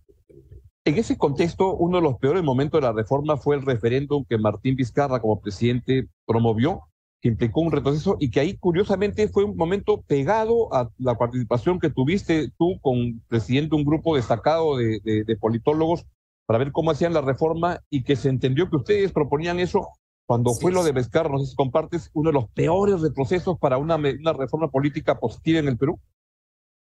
en 0.86 0.94
ese 0.96 1.18
contexto, 1.18 1.74
uno 1.74 1.98
de 1.98 2.04
los 2.04 2.18
peores 2.18 2.42
momentos 2.42 2.80
de 2.80 2.86
la 2.86 2.94
reforma 2.94 3.36
fue 3.36 3.56
el 3.56 3.66
referéndum 3.66 4.24
que 4.26 4.38
Martín 4.38 4.76
Vizcarra 4.76 5.20
como 5.20 5.42
presidente 5.42 6.08
promovió 6.24 6.84
que 7.20 7.28
implicó 7.28 7.60
un 7.60 7.72
retroceso 7.72 8.16
y 8.20 8.30
que 8.30 8.40
ahí 8.40 8.56
curiosamente 8.56 9.28
fue 9.28 9.44
un 9.44 9.56
momento 9.56 10.02
pegado 10.02 10.72
a 10.74 10.90
la 10.98 11.16
participación 11.16 11.78
que 11.78 11.90
tuviste 11.90 12.50
tú 12.58 12.78
con 12.80 13.20
presidente 13.28 13.70
de 13.70 13.76
un 13.76 13.84
grupo 13.84 14.16
destacado 14.16 14.76
de, 14.76 15.00
de, 15.02 15.36
politólogos 15.36 16.04
para 16.46 16.58
ver 16.58 16.72
cómo 16.72 16.90
hacían 16.90 17.14
la 17.14 17.22
reforma 17.22 17.80
y 17.90 18.04
que 18.04 18.16
se 18.16 18.28
entendió 18.28 18.68
que 18.68 18.76
ustedes 18.76 19.12
proponían 19.12 19.58
eso 19.58 19.88
cuando 20.26 20.54
fue 20.54 20.72
lo 20.72 20.82
de 20.82 20.90
Vescar, 20.90 21.30
no 21.30 21.38
sé 21.38 21.46
si 21.46 21.54
compartes, 21.54 22.10
uno 22.12 22.30
de 22.30 22.34
los 22.34 22.50
peores 22.50 23.00
retrocesos 23.00 23.58
para 23.60 23.78
una, 23.78 23.94
una 23.94 24.32
reforma 24.32 24.68
política 24.70 25.20
positiva 25.20 25.60
en 25.60 25.68
el 25.68 25.78
Perú. 25.78 26.00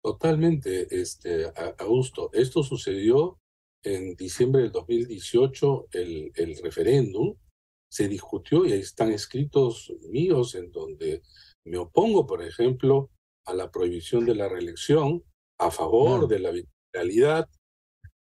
Totalmente, 0.03 0.89
este, 0.91 1.47
Augusto. 1.79 2.31
Esto 2.33 2.65
sucedió 2.65 3.39
en 3.85 4.17
diciembre 4.17 4.63
del 4.63 4.73
2018, 4.73 5.89
el, 5.93 6.33
el 6.35 6.57
referéndum, 6.61 7.37
se 7.91 8.09
discutió 8.09 8.65
y 8.65 8.73
ahí 8.73 8.81
están 8.81 9.13
escritos 9.13 9.93
míos 10.09 10.55
en 10.55 10.71
donde 10.71 11.23
me 11.65 11.77
opongo, 11.77 12.27
por 12.27 12.43
ejemplo, 12.43 13.11
a 13.45 13.55
la 13.55 13.71
prohibición 13.71 14.25
de 14.25 14.35
la 14.35 14.49
reelección, 14.49 15.25
a 15.59 15.71
favor 15.71 16.29
de 16.29 16.39
la 16.39 16.51
vitalidad. 16.51 17.49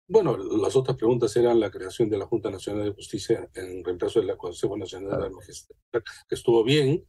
Bueno, 0.07 0.37
las 0.37 0.75
otras 0.75 0.97
preguntas 0.97 1.35
eran 1.35 1.59
la 1.59 1.69
creación 1.69 2.09
de 2.09 2.17
la 2.17 2.25
Junta 2.25 2.49
Nacional 2.49 2.85
de 2.85 2.93
Justicia 2.93 3.47
en 3.53 3.83
reemplazo 3.83 4.19
del 4.19 4.35
Consejo 4.37 4.75
Nacional 4.75 5.11
de 5.11 5.29
la 5.29 5.29
Magistratura, 5.29 6.03
que 6.27 6.35
estuvo 6.35 6.63
bien, 6.63 7.05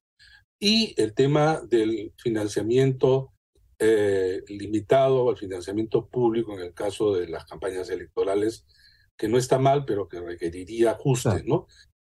y 0.61 0.95
el 1.01 1.15
tema 1.15 1.63
del 1.63 2.13
financiamiento 2.19 3.33
eh, 3.79 4.43
limitado 4.49 5.31
al 5.31 5.39
financiamiento 5.39 6.07
público 6.07 6.53
en 6.53 6.61
el 6.61 6.75
caso 6.75 7.15
de 7.15 7.27
las 7.27 7.47
campañas 7.47 7.89
electorales, 7.89 8.67
que 9.17 9.29
no 9.29 9.39
está 9.39 9.59
mal, 9.59 9.87
pero 9.87 10.07
que 10.07 10.21
requeriría 10.21 10.91
ajustes, 10.93 11.47
¿no? 11.47 11.67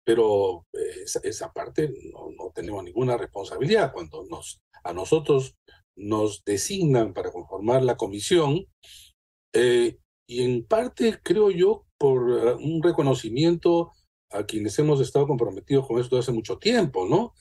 Pero 0.05 0.67
eh, 0.73 1.05
esa, 1.23 1.51
parte 1.51 1.91
no, 2.13 2.51
tenemos 2.53 2.83
ninguna 2.83 3.17
responsabilidad. 3.17 3.91
Cuando 3.91 4.23
nos, 4.29 4.61
a 4.83 4.93
nosotros 4.93 5.57
nos 5.97 6.43
designan 6.45 7.13
para 7.13 7.31
conformar 7.31 7.83
la 7.83 7.97
comisión, 7.97 8.67
eh, 9.53 9.97
y 10.27 10.43
en 10.43 10.65
parte 10.65 11.19
creo 11.23 11.49
yo 11.49 11.85
por 11.97 12.31
eh, 12.31 12.53
un 12.53 12.83
reconocimiento 12.83 13.91
a 14.31 14.45
quienes 14.45 14.77
hemos 14.77 15.01
estado 15.01 15.27
comprometidos 15.27 15.87
con 15.87 15.99
esto 15.99 16.17
hace 16.19 16.31
mucho 16.31 16.57
tiempo, 16.59 17.07
¿no? 17.07 17.33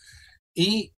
Y 0.56 0.92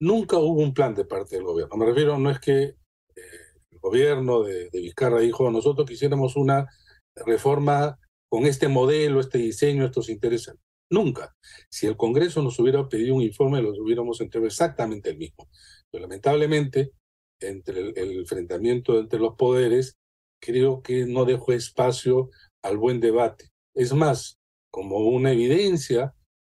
nunca 0.00 0.36
hubo 0.36 0.60
un 0.60 0.74
plan 0.74 0.94
de 0.94 1.04
parte 1.04 1.36
del 1.36 1.44
gobierno. 1.44 1.76
Me 1.76 1.86
refiero, 1.86 2.18
no 2.18 2.30
es 2.30 2.38
que 2.38 2.74
el 3.14 3.78
gobierno 3.80 4.42
de, 4.42 4.68
de 4.68 4.80
Vizcarra 4.80 5.20
dijo, 5.20 5.50
nosotros 5.50 5.88
quisiéramos 5.88 6.36
una 6.36 6.66
reforma 7.14 7.98
con 8.28 8.46
este 8.46 8.68
modelo, 8.68 9.20
este 9.20 9.38
diseño, 9.38 9.84
estos 9.84 10.08
intereses. 10.08 10.54
Nunca. 10.90 11.36
Si 11.70 11.86
el 11.86 11.96
Congreso 11.96 12.42
nos 12.42 12.58
hubiera 12.58 12.88
pedido 12.88 13.14
un 13.14 13.22
informe, 13.22 13.62
los 13.62 13.78
hubiéramos 13.78 14.20
entregado 14.20 14.46
exactamente 14.46 15.10
el 15.10 15.18
mismo. 15.18 15.48
Pero 15.90 16.02
lamentablemente, 16.02 16.92
entre 17.40 17.90
el, 17.90 18.18
enfrentamiento 18.20 18.98
entre 18.98 19.20
los 19.20 19.34
poderes, 19.36 19.98
creo 20.40 20.82
que 20.82 21.06
no 21.06 21.24
dejó 21.24 21.52
espacio 21.52 22.30
al 22.62 22.78
buen 22.78 23.00
debate. 23.00 23.50
Es 23.74 23.92
más, 23.92 24.38
como 24.70 24.98
una 24.98 25.32
evidencia 25.32 26.14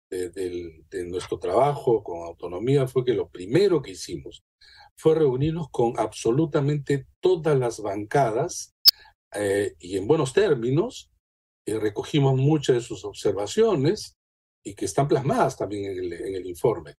de, 0.10 1.06
nuestro 1.08 1.40
trabajo 1.40 2.04
con 2.04 2.24
autonomía 2.24 2.88
fue 2.88 3.04
que 3.04 3.14
lo 3.14 3.30
primero 3.30 3.82
que 3.82 3.92
hicimos 3.92 4.44
fue 4.96 5.16
reunirnos 5.16 5.70
con 5.72 5.94
absolutamente 5.98 7.08
todas 7.20 7.58
las 7.58 7.80
bancadas 7.82 8.76
eh, 9.34 9.74
y 9.80 9.98
en 9.98 10.06
buenos 10.06 10.34
términos 10.34 11.10
eh, 11.66 11.80
recogimos 11.80 12.36
muchas 12.36 12.76
de 12.78 12.82
sus 12.82 13.06
observaciones 13.06 14.16
y 14.66 14.76
que 14.76 14.86
están 14.86 15.08
plasmadas 15.08 15.58
también 15.58 15.92
en 15.92 15.98
el, 16.00 16.14
en 16.14 16.36
el 16.36 16.48
informe. 16.48 16.96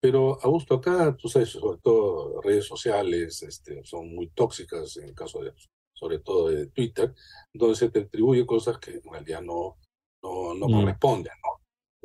Pero, 0.00 0.38
Augusto, 0.42 0.76
acá, 0.76 1.16
tú 1.16 1.28
sabes, 1.28 1.50
sobre 1.50 1.80
todo 1.80 2.40
redes 2.40 2.66
sociales 2.66 3.42
este, 3.42 3.84
son 3.84 4.14
muy 4.14 4.28
tóxicas 4.30 4.96
en 4.98 5.08
el 5.08 5.14
caso 5.14 5.42
de, 5.42 5.52
sobre 5.92 6.20
todo 6.20 6.48
de 6.48 6.66
Twitter, 6.68 7.12
donde 7.52 7.74
se 7.74 7.90
te 7.90 8.00
atribuye 8.00 8.46
cosas 8.46 8.78
que 8.78 8.92
en 8.92 9.10
realidad 9.10 9.42
no, 9.42 9.76
no, 10.22 10.54
no 10.54 10.68
mm. 10.68 10.72
corresponden, 10.72 11.32
¿no? 11.42 11.58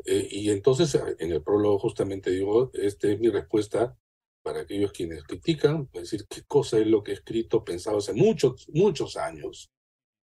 Eh, 0.06 0.28
y 0.32 0.50
entonces, 0.50 1.00
en 1.20 1.32
el 1.32 1.44
prólogo 1.44 1.78
justamente 1.78 2.32
digo, 2.32 2.72
esta 2.74 3.08
es 3.10 3.20
mi 3.20 3.30
respuesta 3.30 3.96
para 4.44 4.62
aquellos 4.62 4.92
quienes 4.92 5.24
critican, 5.24 5.88
es 5.94 6.02
decir, 6.02 6.26
qué 6.28 6.44
cosa 6.44 6.80
es 6.80 6.88
lo 6.88 7.04
que 7.04 7.12
he 7.12 7.16
escrito, 7.16 7.64
pensado 7.64 8.00
hace 8.00 8.14
muchos, 8.14 8.68
muchos 8.74 9.16
años, 9.16 9.70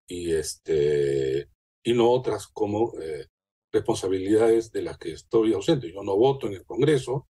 y, 0.06 0.32
este, 0.32 1.48
y 1.82 1.92
no 1.92 2.10
otras 2.10 2.46
como 2.48 2.92
eh, 3.00 3.26
responsabilidades 3.72 4.72
de 4.72 4.82
las 4.82 4.98
que 4.98 5.12
estoy 5.12 5.52
ausente. 5.52 5.92
Yo 5.92 6.02
no 6.02 6.16
voto 6.16 6.46
en 6.46 6.54
el 6.54 6.64
Congreso, 6.64 7.28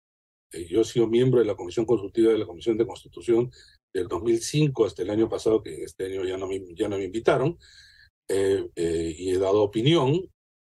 eh, 0.52 0.66
yo 0.66 0.82
he 0.82 0.86
sido 0.86 1.08
miembro 1.08 1.40
de 1.40 1.46
la 1.46 1.56
Comisión 1.56 1.86
Consultiva 1.86 2.32
de 2.32 2.38
la 2.38 2.46
Comisión 2.46 2.78
de 2.78 2.88
Constitución 2.88 3.52
del 3.94 4.08
2005 4.08 4.86
hasta 4.86 5.04
el 5.04 5.10
año 5.10 5.30
pasado, 5.30 5.64
que 5.64 5.84
este 5.84 6.06
año 6.06 6.26
ya 6.26 6.38
no 6.38 6.48
me, 6.48 6.62
ya 6.76 6.88
no 6.88 6.98
me 6.98 7.06
invitaron, 7.06 7.58
eh, 8.28 8.66
y 8.76 9.30
he 9.30 9.38
dado 9.38 9.64
opinión 9.64 10.14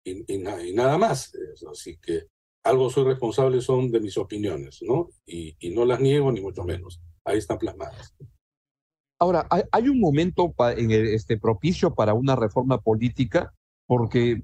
y, 0.05 0.35
y, 0.35 0.39
nada 0.39 0.99
más. 0.99 1.33
Así 1.71 1.97
que 1.99 2.27
algo 2.65 2.91
soy 2.91 3.05
responsable 3.05 3.61
son 3.61 3.91
de 3.91 4.01
mis 4.01 4.19
opiniones, 4.19 4.81
¿no? 4.83 5.11
Y, 5.27 5.57
y 5.59 5.71
no 5.71 5.85
las 5.85 6.01
niego 6.01 6.33
ni 6.33 6.41
mucho 6.41 6.65
menos. 6.65 7.01
Ahí 7.25 7.39
están 7.39 7.59
plasmadas. 7.59 8.15
Ahora, 9.19 9.47
hay, 9.49 9.89
un 9.89 10.01
momento 10.01 10.55
en 10.77 10.91
este 10.91 11.39
propicio 11.39 11.95
para 11.95 12.15
una 12.15 12.37
reforma 12.37 12.81
política, 12.81 13.55
porque 13.87 14.42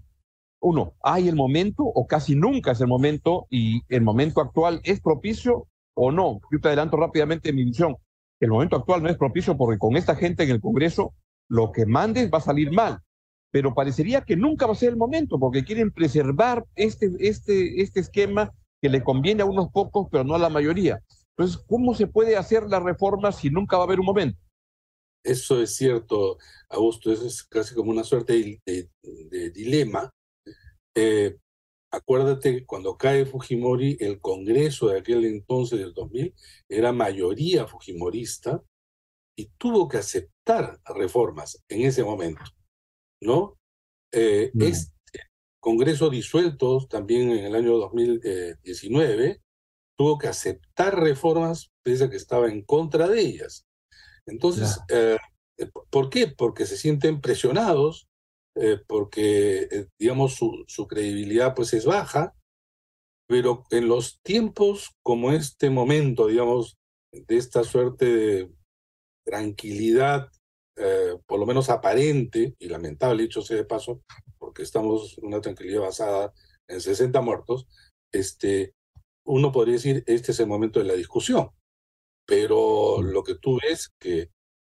uno, 0.61 0.95
hay 1.03 1.29
el 1.29 1.37
momento 1.37 1.83
o 1.85 2.07
casi 2.07 2.35
nunca 2.35 2.73
es 2.73 2.81
el 2.81 2.87
momento 2.87 3.47
y 3.51 3.83
el 3.89 4.03
momento 4.03 4.41
actual 4.41 4.81
es 4.85 5.01
propicio 5.01 5.69
o 5.95 6.13
no. 6.13 6.41
Yo 6.53 6.61
te 6.61 6.69
adelanto 6.69 6.97
rápidamente 6.97 7.53
mi 7.53 7.65
visión. 7.65 7.97
El 8.41 8.51
momento 8.51 8.77
actual 8.77 9.03
no 9.03 9.09
es 9.09 9.17
propicio 9.17 9.57
porque 9.57 9.79
con 9.79 9.97
esta 9.97 10.17
gente 10.17 10.45
en 10.45 10.51
el 10.51 10.61
Congreso 10.61 11.15
lo 11.49 11.73
que 11.73 11.87
mandes 11.87 12.31
va 12.33 12.39
a 12.39 12.43
salir 12.43 12.73
mal, 12.73 13.01
pero 13.51 13.75
parecería 13.75 14.23
que 14.23 14.37
nunca 14.37 14.67
va 14.67 14.73
a 14.73 14.77
ser 14.77 14.91
el 14.91 14.97
momento 14.97 15.39
porque 15.39 15.65
quieren 15.65 15.91
preservar 15.91 16.65
este, 16.75 17.11
este, 17.19 17.83
este 17.83 18.01
esquema 18.01 18.53
que 18.81 18.89
le 18.89 19.03
conviene 19.03 19.43
a 19.43 19.47
unos 19.47 19.71
pocos 19.71 20.09
pero 20.11 20.25
no 20.25 20.35
a 20.35 20.39
la 20.39 20.49
mayoría. 20.49 21.01
Entonces, 21.37 21.63
¿cómo 21.67 21.95
se 21.95 22.07
puede 22.07 22.37
hacer 22.37 22.65
la 22.65 22.81
reforma 22.81 23.33
si 23.33 23.51
nunca 23.51 23.77
va 23.77 23.85
a 23.85 23.87
haber 23.87 24.01
un 24.01 24.07
momento? 24.07 24.39
Eso 25.25 25.61
es 25.61 25.75
cierto, 25.75 26.39
Augusto, 26.69 27.13
eso 27.13 27.27
es 27.27 27.43
casi 27.45 27.75
como 27.75 27.91
una 27.91 28.05
suerte 28.05 28.61
de, 28.65 29.51
dilema. 29.51 30.11
Eh, 30.97 31.37
acuérdate 31.93 32.53
que 32.57 32.67
cuando 32.67 32.97
cae 32.97 33.27
Fujimori, 33.27 33.97
el 34.01 34.21
Congreso 34.21 34.89
de 34.89 34.99
aquel 34.99 35.25
entonces, 35.25 35.79
del 35.79 35.93
2000, 35.93 36.35
era 36.69 36.93
mayoría 36.93 37.67
fujimorista 37.67 38.63
y 39.37 39.51
tuvo 39.59 39.89
que 39.89 39.99
aceptar 39.99 40.81
reformas 40.85 41.63
en 41.69 41.83
ese 41.83 42.03
momento, 42.03 42.43
¿no? 43.23 43.59
Eh, 44.13 44.51
Este 44.59 44.91
Congreso 45.61 46.09
disuelto 46.09 46.87
también 46.89 47.31
en 47.31 47.45
el 47.45 47.55
año 47.55 47.77
2019 47.77 49.43
tuvo 49.97 50.17
que 50.17 50.29
aceptar 50.29 50.99
reformas 50.99 51.71
pese 51.85 52.05
a 52.05 52.11
que 52.11 52.17
estaba 52.17 52.49
en 52.49 52.63
contra 52.63 53.07
de 53.07 53.21
ellas. 53.21 53.67
Entonces, 54.31 54.81
eh, 54.89 55.19
¿por 55.91 56.11
qué? 56.11 56.29
Porque 56.29 56.67
se 56.67 56.77
sienten 56.77 57.21
presionados, 57.21 58.09
eh, 58.55 58.79
porque, 58.87 59.69
eh, 59.71 59.87
digamos, 59.99 60.35
su, 60.35 60.65
su, 60.67 60.87
credibilidad 60.87 61.55
pues 61.55 61.73
es 61.75 61.85
baja, 61.85 62.35
pero 63.29 63.65
en 63.71 63.89
los 63.89 64.21
tiempos 64.23 64.91
como 65.03 65.33
este 65.33 65.71
momento, 65.71 66.27
digamos, 66.27 66.77
de 67.13 67.37
esta 67.37 67.65
suerte 67.65 68.05
de 68.07 68.51
tranquilidad, 69.25 70.29
por 71.27 71.39
lo 71.39 71.45
menos 71.45 71.69
aparente 71.69 72.55
y 72.59 72.69
lamentable, 72.69 73.25
dicho 73.25 73.43
sea 73.43 73.59
de 73.59 73.67
paso, 73.67 74.01
porque 74.39 74.63
estamos 74.63 75.19
en 75.19 75.27
una 75.27 75.41
tranquilidad 75.43 75.83
basada 75.83 76.33
en 76.69 76.81
60 76.81 77.21
muertos, 77.21 77.67
este, 78.13 78.75
uno 79.25 79.53
podría 79.53 79.75
decir, 79.75 80.03
este 80.07 80.33
es 80.33 80.41
el 80.41 80.47
momento 80.47 80.81
de 80.81 80.87
la 80.87 80.95
discusión. 80.95 81.51
Pero 82.31 83.03
lo 83.03 83.25
que 83.25 83.35
tú 83.35 83.59
ves 83.61 83.91
que 83.99 84.31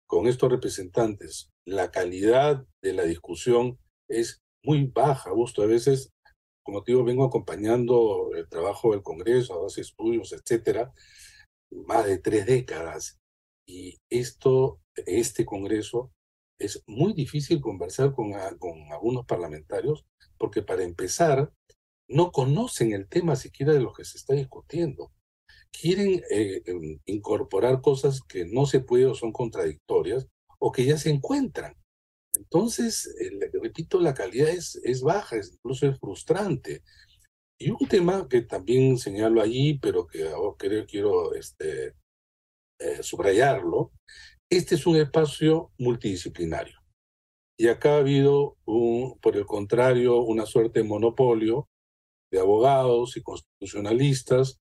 con 0.10 0.28
estos 0.28 0.52
representantes 0.52 1.52
la 1.66 1.90
calidad 1.90 2.66
de 2.84 2.92
la 2.92 3.04
discusión 3.04 3.80
es 4.10 4.42
muy 4.62 4.88
baja, 4.88 5.32
Gusto. 5.32 5.62
A 5.62 5.66
veces, 5.66 6.12
como 6.66 6.84
te 6.84 6.92
digo, 6.92 7.06
vengo 7.06 7.24
acompañando 7.24 8.32
el 8.36 8.50
trabajo 8.50 8.92
del 8.92 9.04
Congreso, 9.04 9.66
hace 9.66 9.80
estudios, 9.80 10.34
etcétera, 10.34 10.92
más 11.72 12.06
de 12.06 12.18
tres 12.18 12.46
décadas. 12.46 13.20
Y 13.66 14.00
esto, 14.10 14.82
este 15.06 15.46
Congreso, 15.46 16.12
es 16.60 16.84
muy 16.88 17.14
difícil 17.14 17.62
conversar 17.62 18.14
con, 18.14 18.34
con 18.60 18.92
algunos 18.92 19.26
parlamentarios 19.26 20.06
porque 20.38 20.62
para 20.62 20.84
empezar, 20.84 21.54
no 22.10 22.34
conocen 22.34 22.92
el 22.92 23.08
tema 23.08 23.38
siquiera 23.38 23.72
de 23.72 23.80
lo 23.80 23.94
que 23.94 24.04
se 24.04 24.18
está 24.18 24.34
discutiendo 24.34 25.14
quieren 25.80 26.24
eh, 26.30 26.62
em, 26.66 27.00
incorporar 27.06 27.82
cosas 27.82 28.22
que 28.22 28.46
no 28.46 28.66
se 28.66 28.80
puede 28.80 29.06
o 29.06 29.16
son 29.16 29.32
contradictorias 29.32 30.28
o 30.60 30.72
que 30.72 30.86
ya 30.86 30.98
se 30.98 31.10
encuentran. 31.10 31.76
Entonces, 32.36 33.16
repito, 33.62 34.00
la 34.00 34.14
calidad 34.14 34.50
es, 34.50 34.76
es 34.84 35.02
baja, 35.02 35.38
es, 35.38 35.54
incluso 35.54 35.88
es 35.88 36.00
frustrante. 36.00 36.84
Y 37.58 37.72
un 37.72 37.88
tema 37.88 38.28
que 38.30 38.42
también 38.42 38.98
señalo 38.98 39.42
allí, 39.42 39.80
pero 39.80 40.06
que 40.08 40.28
ahora 40.28 40.56
quiero, 40.58 40.86
quiero 40.86 41.34
este, 41.34 41.94
eh, 42.80 43.02
subrayarlo, 43.02 43.92
este 44.50 44.76
es 44.76 44.86
un 44.86 44.98
espacio 44.98 45.72
multidisciplinario. 45.78 46.80
Y 47.58 47.68
acá 47.68 47.96
ha 47.96 48.00
habido, 48.00 48.58
un, 48.66 49.18
por 49.22 49.38
el 49.38 49.46
contrario, 49.46 50.20
una 50.22 50.46
suerte 50.46 50.82
de 50.82 50.88
monopolio 50.88 51.70
de 52.32 52.40
abogados 52.40 53.16
y 53.16 53.22
constitucionalistas 53.22 54.60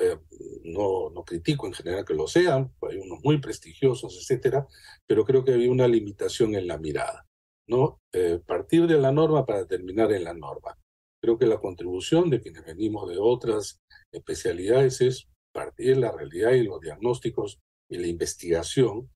eh, 0.00 0.18
no, 0.64 1.10
no 1.10 1.24
critico 1.24 1.66
en 1.66 1.74
general 1.74 2.06
que 2.06 2.14
lo 2.14 2.26
sean, 2.26 2.72
hay 2.88 2.96
unos 2.96 3.20
muy 3.22 3.38
prestigiosos, 3.38 4.16
etcétera, 4.18 4.66
pero 5.06 5.24
creo 5.24 5.44
que 5.44 5.52
había 5.52 5.70
una 5.70 5.86
limitación 5.86 6.54
en 6.54 6.66
la 6.66 6.78
mirada, 6.78 7.26
¿no? 7.68 8.00
Eh, 8.12 8.40
partir 8.46 8.86
de 8.86 8.98
la 8.98 9.12
norma 9.12 9.44
para 9.44 9.66
terminar 9.66 10.10
en 10.12 10.24
la 10.24 10.32
norma. 10.32 10.78
Creo 11.22 11.36
que 11.38 11.46
la 11.46 11.60
contribución 11.60 12.30
de 12.30 12.40
quienes 12.40 12.64
venimos 12.64 13.10
de 13.10 13.18
otras 13.18 13.82
especialidades 14.10 15.02
es 15.02 15.28
partir 15.52 15.96
de 15.96 16.00
la 16.00 16.12
realidad 16.12 16.52
y 16.52 16.62
los 16.62 16.80
diagnósticos 16.80 17.58
y 17.90 17.98
la 17.98 18.06
investigación 18.06 19.10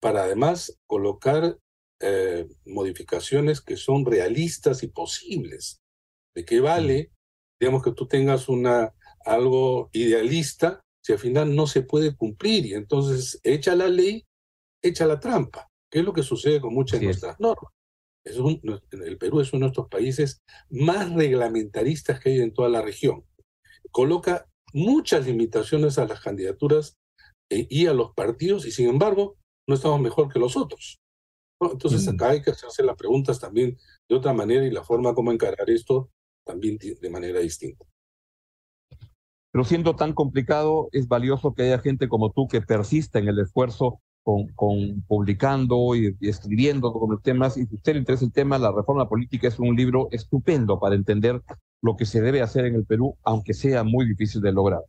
para 0.00 0.22
además 0.22 0.78
colocar 0.86 1.58
eh, 2.00 2.48
modificaciones 2.64 3.60
que 3.60 3.76
son 3.76 4.06
realistas 4.06 4.82
y 4.82 4.88
posibles. 4.88 5.82
¿De 6.34 6.46
qué 6.46 6.60
vale, 6.60 7.10
digamos, 7.60 7.82
que 7.82 7.92
tú 7.92 8.06
tengas 8.08 8.48
una 8.48 8.93
algo 9.24 9.90
idealista 9.92 10.80
si 11.04 11.12
al 11.12 11.18
final 11.18 11.54
no 11.54 11.66
se 11.66 11.82
puede 11.82 12.16
cumplir 12.16 12.66
y 12.66 12.74
entonces 12.74 13.38
echa 13.42 13.76
la 13.76 13.88
ley, 13.88 14.24
echa 14.82 15.06
la 15.06 15.20
trampa, 15.20 15.68
que 15.90 15.98
es 15.98 16.04
lo 16.04 16.14
que 16.14 16.22
sucede 16.22 16.60
con 16.60 16.72
muchas 16.72 17.00
de 17.00 17.06
nuestras 17.06 17.38
normas. 17.38 17.72
Es 18.24 18.36
el 18.36 19.18
Perú 19.18 19.40
es 19.40 19.52
uno 19.52 19.60
de 19.60 19.66
nuestros 19.66 19.88
países 19.88 20.40
más 20.70 21.12
reglamentaristas 21.12 22.20
que 22.20 22.30
hay 22.30 22.40
en 22.40 22.54
toda 22.54 22.70
la 22.70 22.80
región. 22.80 23.26
Coloca 23.90 24.48
muchas 24.72 25.26
limitaciones 25.26 25.98
a 25.98 26.06
las 26.06 26.20
candidaturas 26.20 26.96
eh, 27.50 27.66
y 27.68 27.86
a 27.86 27.92
los 27.92 28.14
partidos 28.14 28.64
y 28.64 28.70
sin 28.70 28.88
embargo 28.88 29.36
no 29.68 29.74
estamos 29.74 30.00
mejor 30.00 30.32
que 30.32 30.38
los 30.38 30.56
otros. 30.56 30.98
Entonces 31.60 32.08
acá 32.08 32.30
hay 32.30 32.42
que 32.42 32.50
hacerse 32.50 32.82
las 32.82 32.96
preguntas 32.96 33.38
también 33.38 33.78
de 34.08 34.16
otra 34.16 34.32
manera 34.32 34.66
y 34.66 34.70
la 34.70 34.84
forma 34.84 35.14
como 35.14 35.32
encarar 35.32 35.68
esto 35.68 36.10
también 36.46 36.78
de 36.78 37.10
manera 37.10 37.40
distinta. 37.40 37.86
Pero 39.54 39.62
siendo 39.62 39.94
tan 39.94 40.14
complicado, 40.14 40.88
es 40.90 41.06
valioso 41.06 41.54
que 41.54 41.62
haya 41.62 41.78
gente 41.78 42.08
como 42.08 42.32
tú 42.32 42.48
que 42.48 42.60
persista 42.60 43.20
en 43.20 43.28
el 43.28 43.38
esfuerzo 43.38 44.00
con, 44.24 44.48
con 44.48 45.02
publicando 45.06 45.94
y, 45.94 46.16
escribiendo 46.22 46.92
con 46.92 47.12
los 47.12 47.22
temas. 47.22 47.56
Y 47.56 47.64
si 47.66 47.76
usted 47.76 47.92
le 47.92 48.00
interesa 48.00 48.24
el 48.24 48.32
tema, 48.32 48.58
La 48.58 48.72
Reforma 48.72 49.08
Política 49.08 49.46
es 49.46 49.60
un 49.60 49.76
libro 49.76 50.08
estupendo 50.10 50.80
para 50.80 50.96
entender 50.96 51.40
lo 51.82 51.94
que 51.94 52.04
se 52.04 52.20
debe 52.20 52.42
hacer 52.42 52.64
en 52.64 52.74
el 52.74 52.84
Perú, 52.84 53.16
aunque 53.22 53.54
sea 53.54 53.84
muy 53.84 54.08
difícil 54.08 54.40
de 54.40 54.50
lograr. 54.50 54.80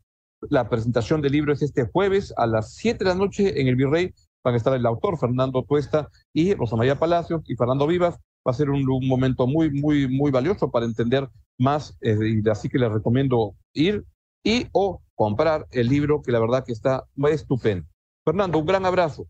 La 0.49 0.67
presentación 0.67 1.21
del 1.21 1.33
libro 1.33 1.53
es 1.53 1.61
este 1.61 1.85
jueves 1.85 2.33
a 2.35 2.47
las 2.47 2.73
7 2.73 3.03
de 3.03 3.09
la 3.11 3.15
noche 3.15 3.61
en 3.61 3.67
el 3.67 3.75
Virrey. 3.75 4.15
Van 4.43 4.55
a 4.55 4.57
estar 4.57 4.73
el 4.73 4.87
autor 4.87 5.19
Fernando 5.19 5.61
Tuesta 5.61 6.09
y 6.33 6.55
Rosa 6.55 6.75
María 6.75 6.97
Palacios 6.97 7.43
y 7.45 7.55
Fernando 7.55 7.85
Vivas. 7.85 8.15
Va 8.47 8.49
a 8.49 8.53
ser 8.55 8.71
un, 8.71 8.89
un 8.89 9.07
momento 9.07 9.45
muy, 9.45 9.69
muy, 9.69 10.07
muy 10.07 10.31
valioso 10.31 10.71
para 10.71 10.87
entender 10.87 11.29
más, 11.59 11.95
eh, 12.01 12.17
y 12.43 12.49
así 12.49 12.67
que 12.67 12.79
les 12.79 12.91
recomiendo 12.91 13.53
ir 13.71 14.03
y 14.45 14.67
o 14.71 15.01
comprar 15.15 15.67
el 15.71 15.89
libro 15.89 16.21
que 16.21 16.31
la 16.31 16.39
verdad 16.39 16.63
que 16.63 16.71
está 16.71 17.03
estupendo. 17.29 17.87
Fernando, 18.23 18.59
un 18.59 18.65
gran 18.65 18.85
abrazo. 18.85 19.27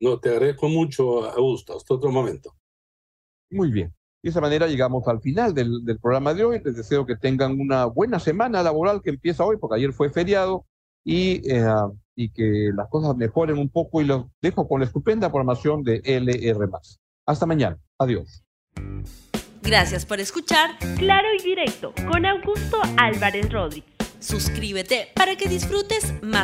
No, 0.00 0.18
te 0.18 0.30
agradezco 0.30 0.68
mucho, 0.68 1.30
Augusto. 1.30 1.76
Hasta 1.76 1.94
otro 1.94 2.10
momento. 2.10 2.54
Muy 3.50 3.70
bien. 3.70 3.94
De 4.22 4.30
esa 4.30 4.40
manera 4.40 4.66
llegamos 4.66 5.06
al 5.06 5.20
final 5.20 5.54
del, 5.54 5.84
del, 5.84 5.98
programa 5.98 6.34
de 6.34 6.44
hoy. 6.44 6.60
Les 6.64 6.76
deseo 6.76 7.06
que 7.06 7.16
tengan 7.16 7.58
una 7.60 7.86
buena 7.86 8.18
semana 8.18 8.62
laboral 8.62 9.00
que 9.00 9.10
empieza 9.10 9.44
hoy, 9.44 9.58
porque 9.58 9.76
ayer 9.76 9.92
fue 9.92 10.10
feriado, 10.10 10.66
y, 11.04 11.48
eh, 11.48 11.64
y 12.16 12.30
que 12.30 12.70
las 12.74 12.88
cosas 12.88 13.16
mejoren 13.16 13.58
un 13.58 13.68
poco. 13.68 14.00
Y 14.00 14.06
los 14.06 14.26
dejo 14.40 14.66
con 14.66 14.80
la 14.80 14.86
estupenda 14.86 15.30
programación 15.30 15.82
de 15.84 16.00
LR. 16.04 16.68
Hasta 17.26 17.46
mañana. 17.46 17.78
Adiós. 17.98 18.42
Gracias 19.62 20.04
por 20.04 20.18
escuchar 20.18 20.70
Claro 20.98 21.28
y 21.38 21.42
Directo 21.42 21.94
con 22.10 22.26
Augusto 22.26 22.78
Álvarez 22.96 23.52
Rodríguez. 23.52 23.91
Suscríbete 24.22 25.08
para 25.14 25.34
que 25.34 25.48
disfrutes 25.48 26.14
más 26.22 26.40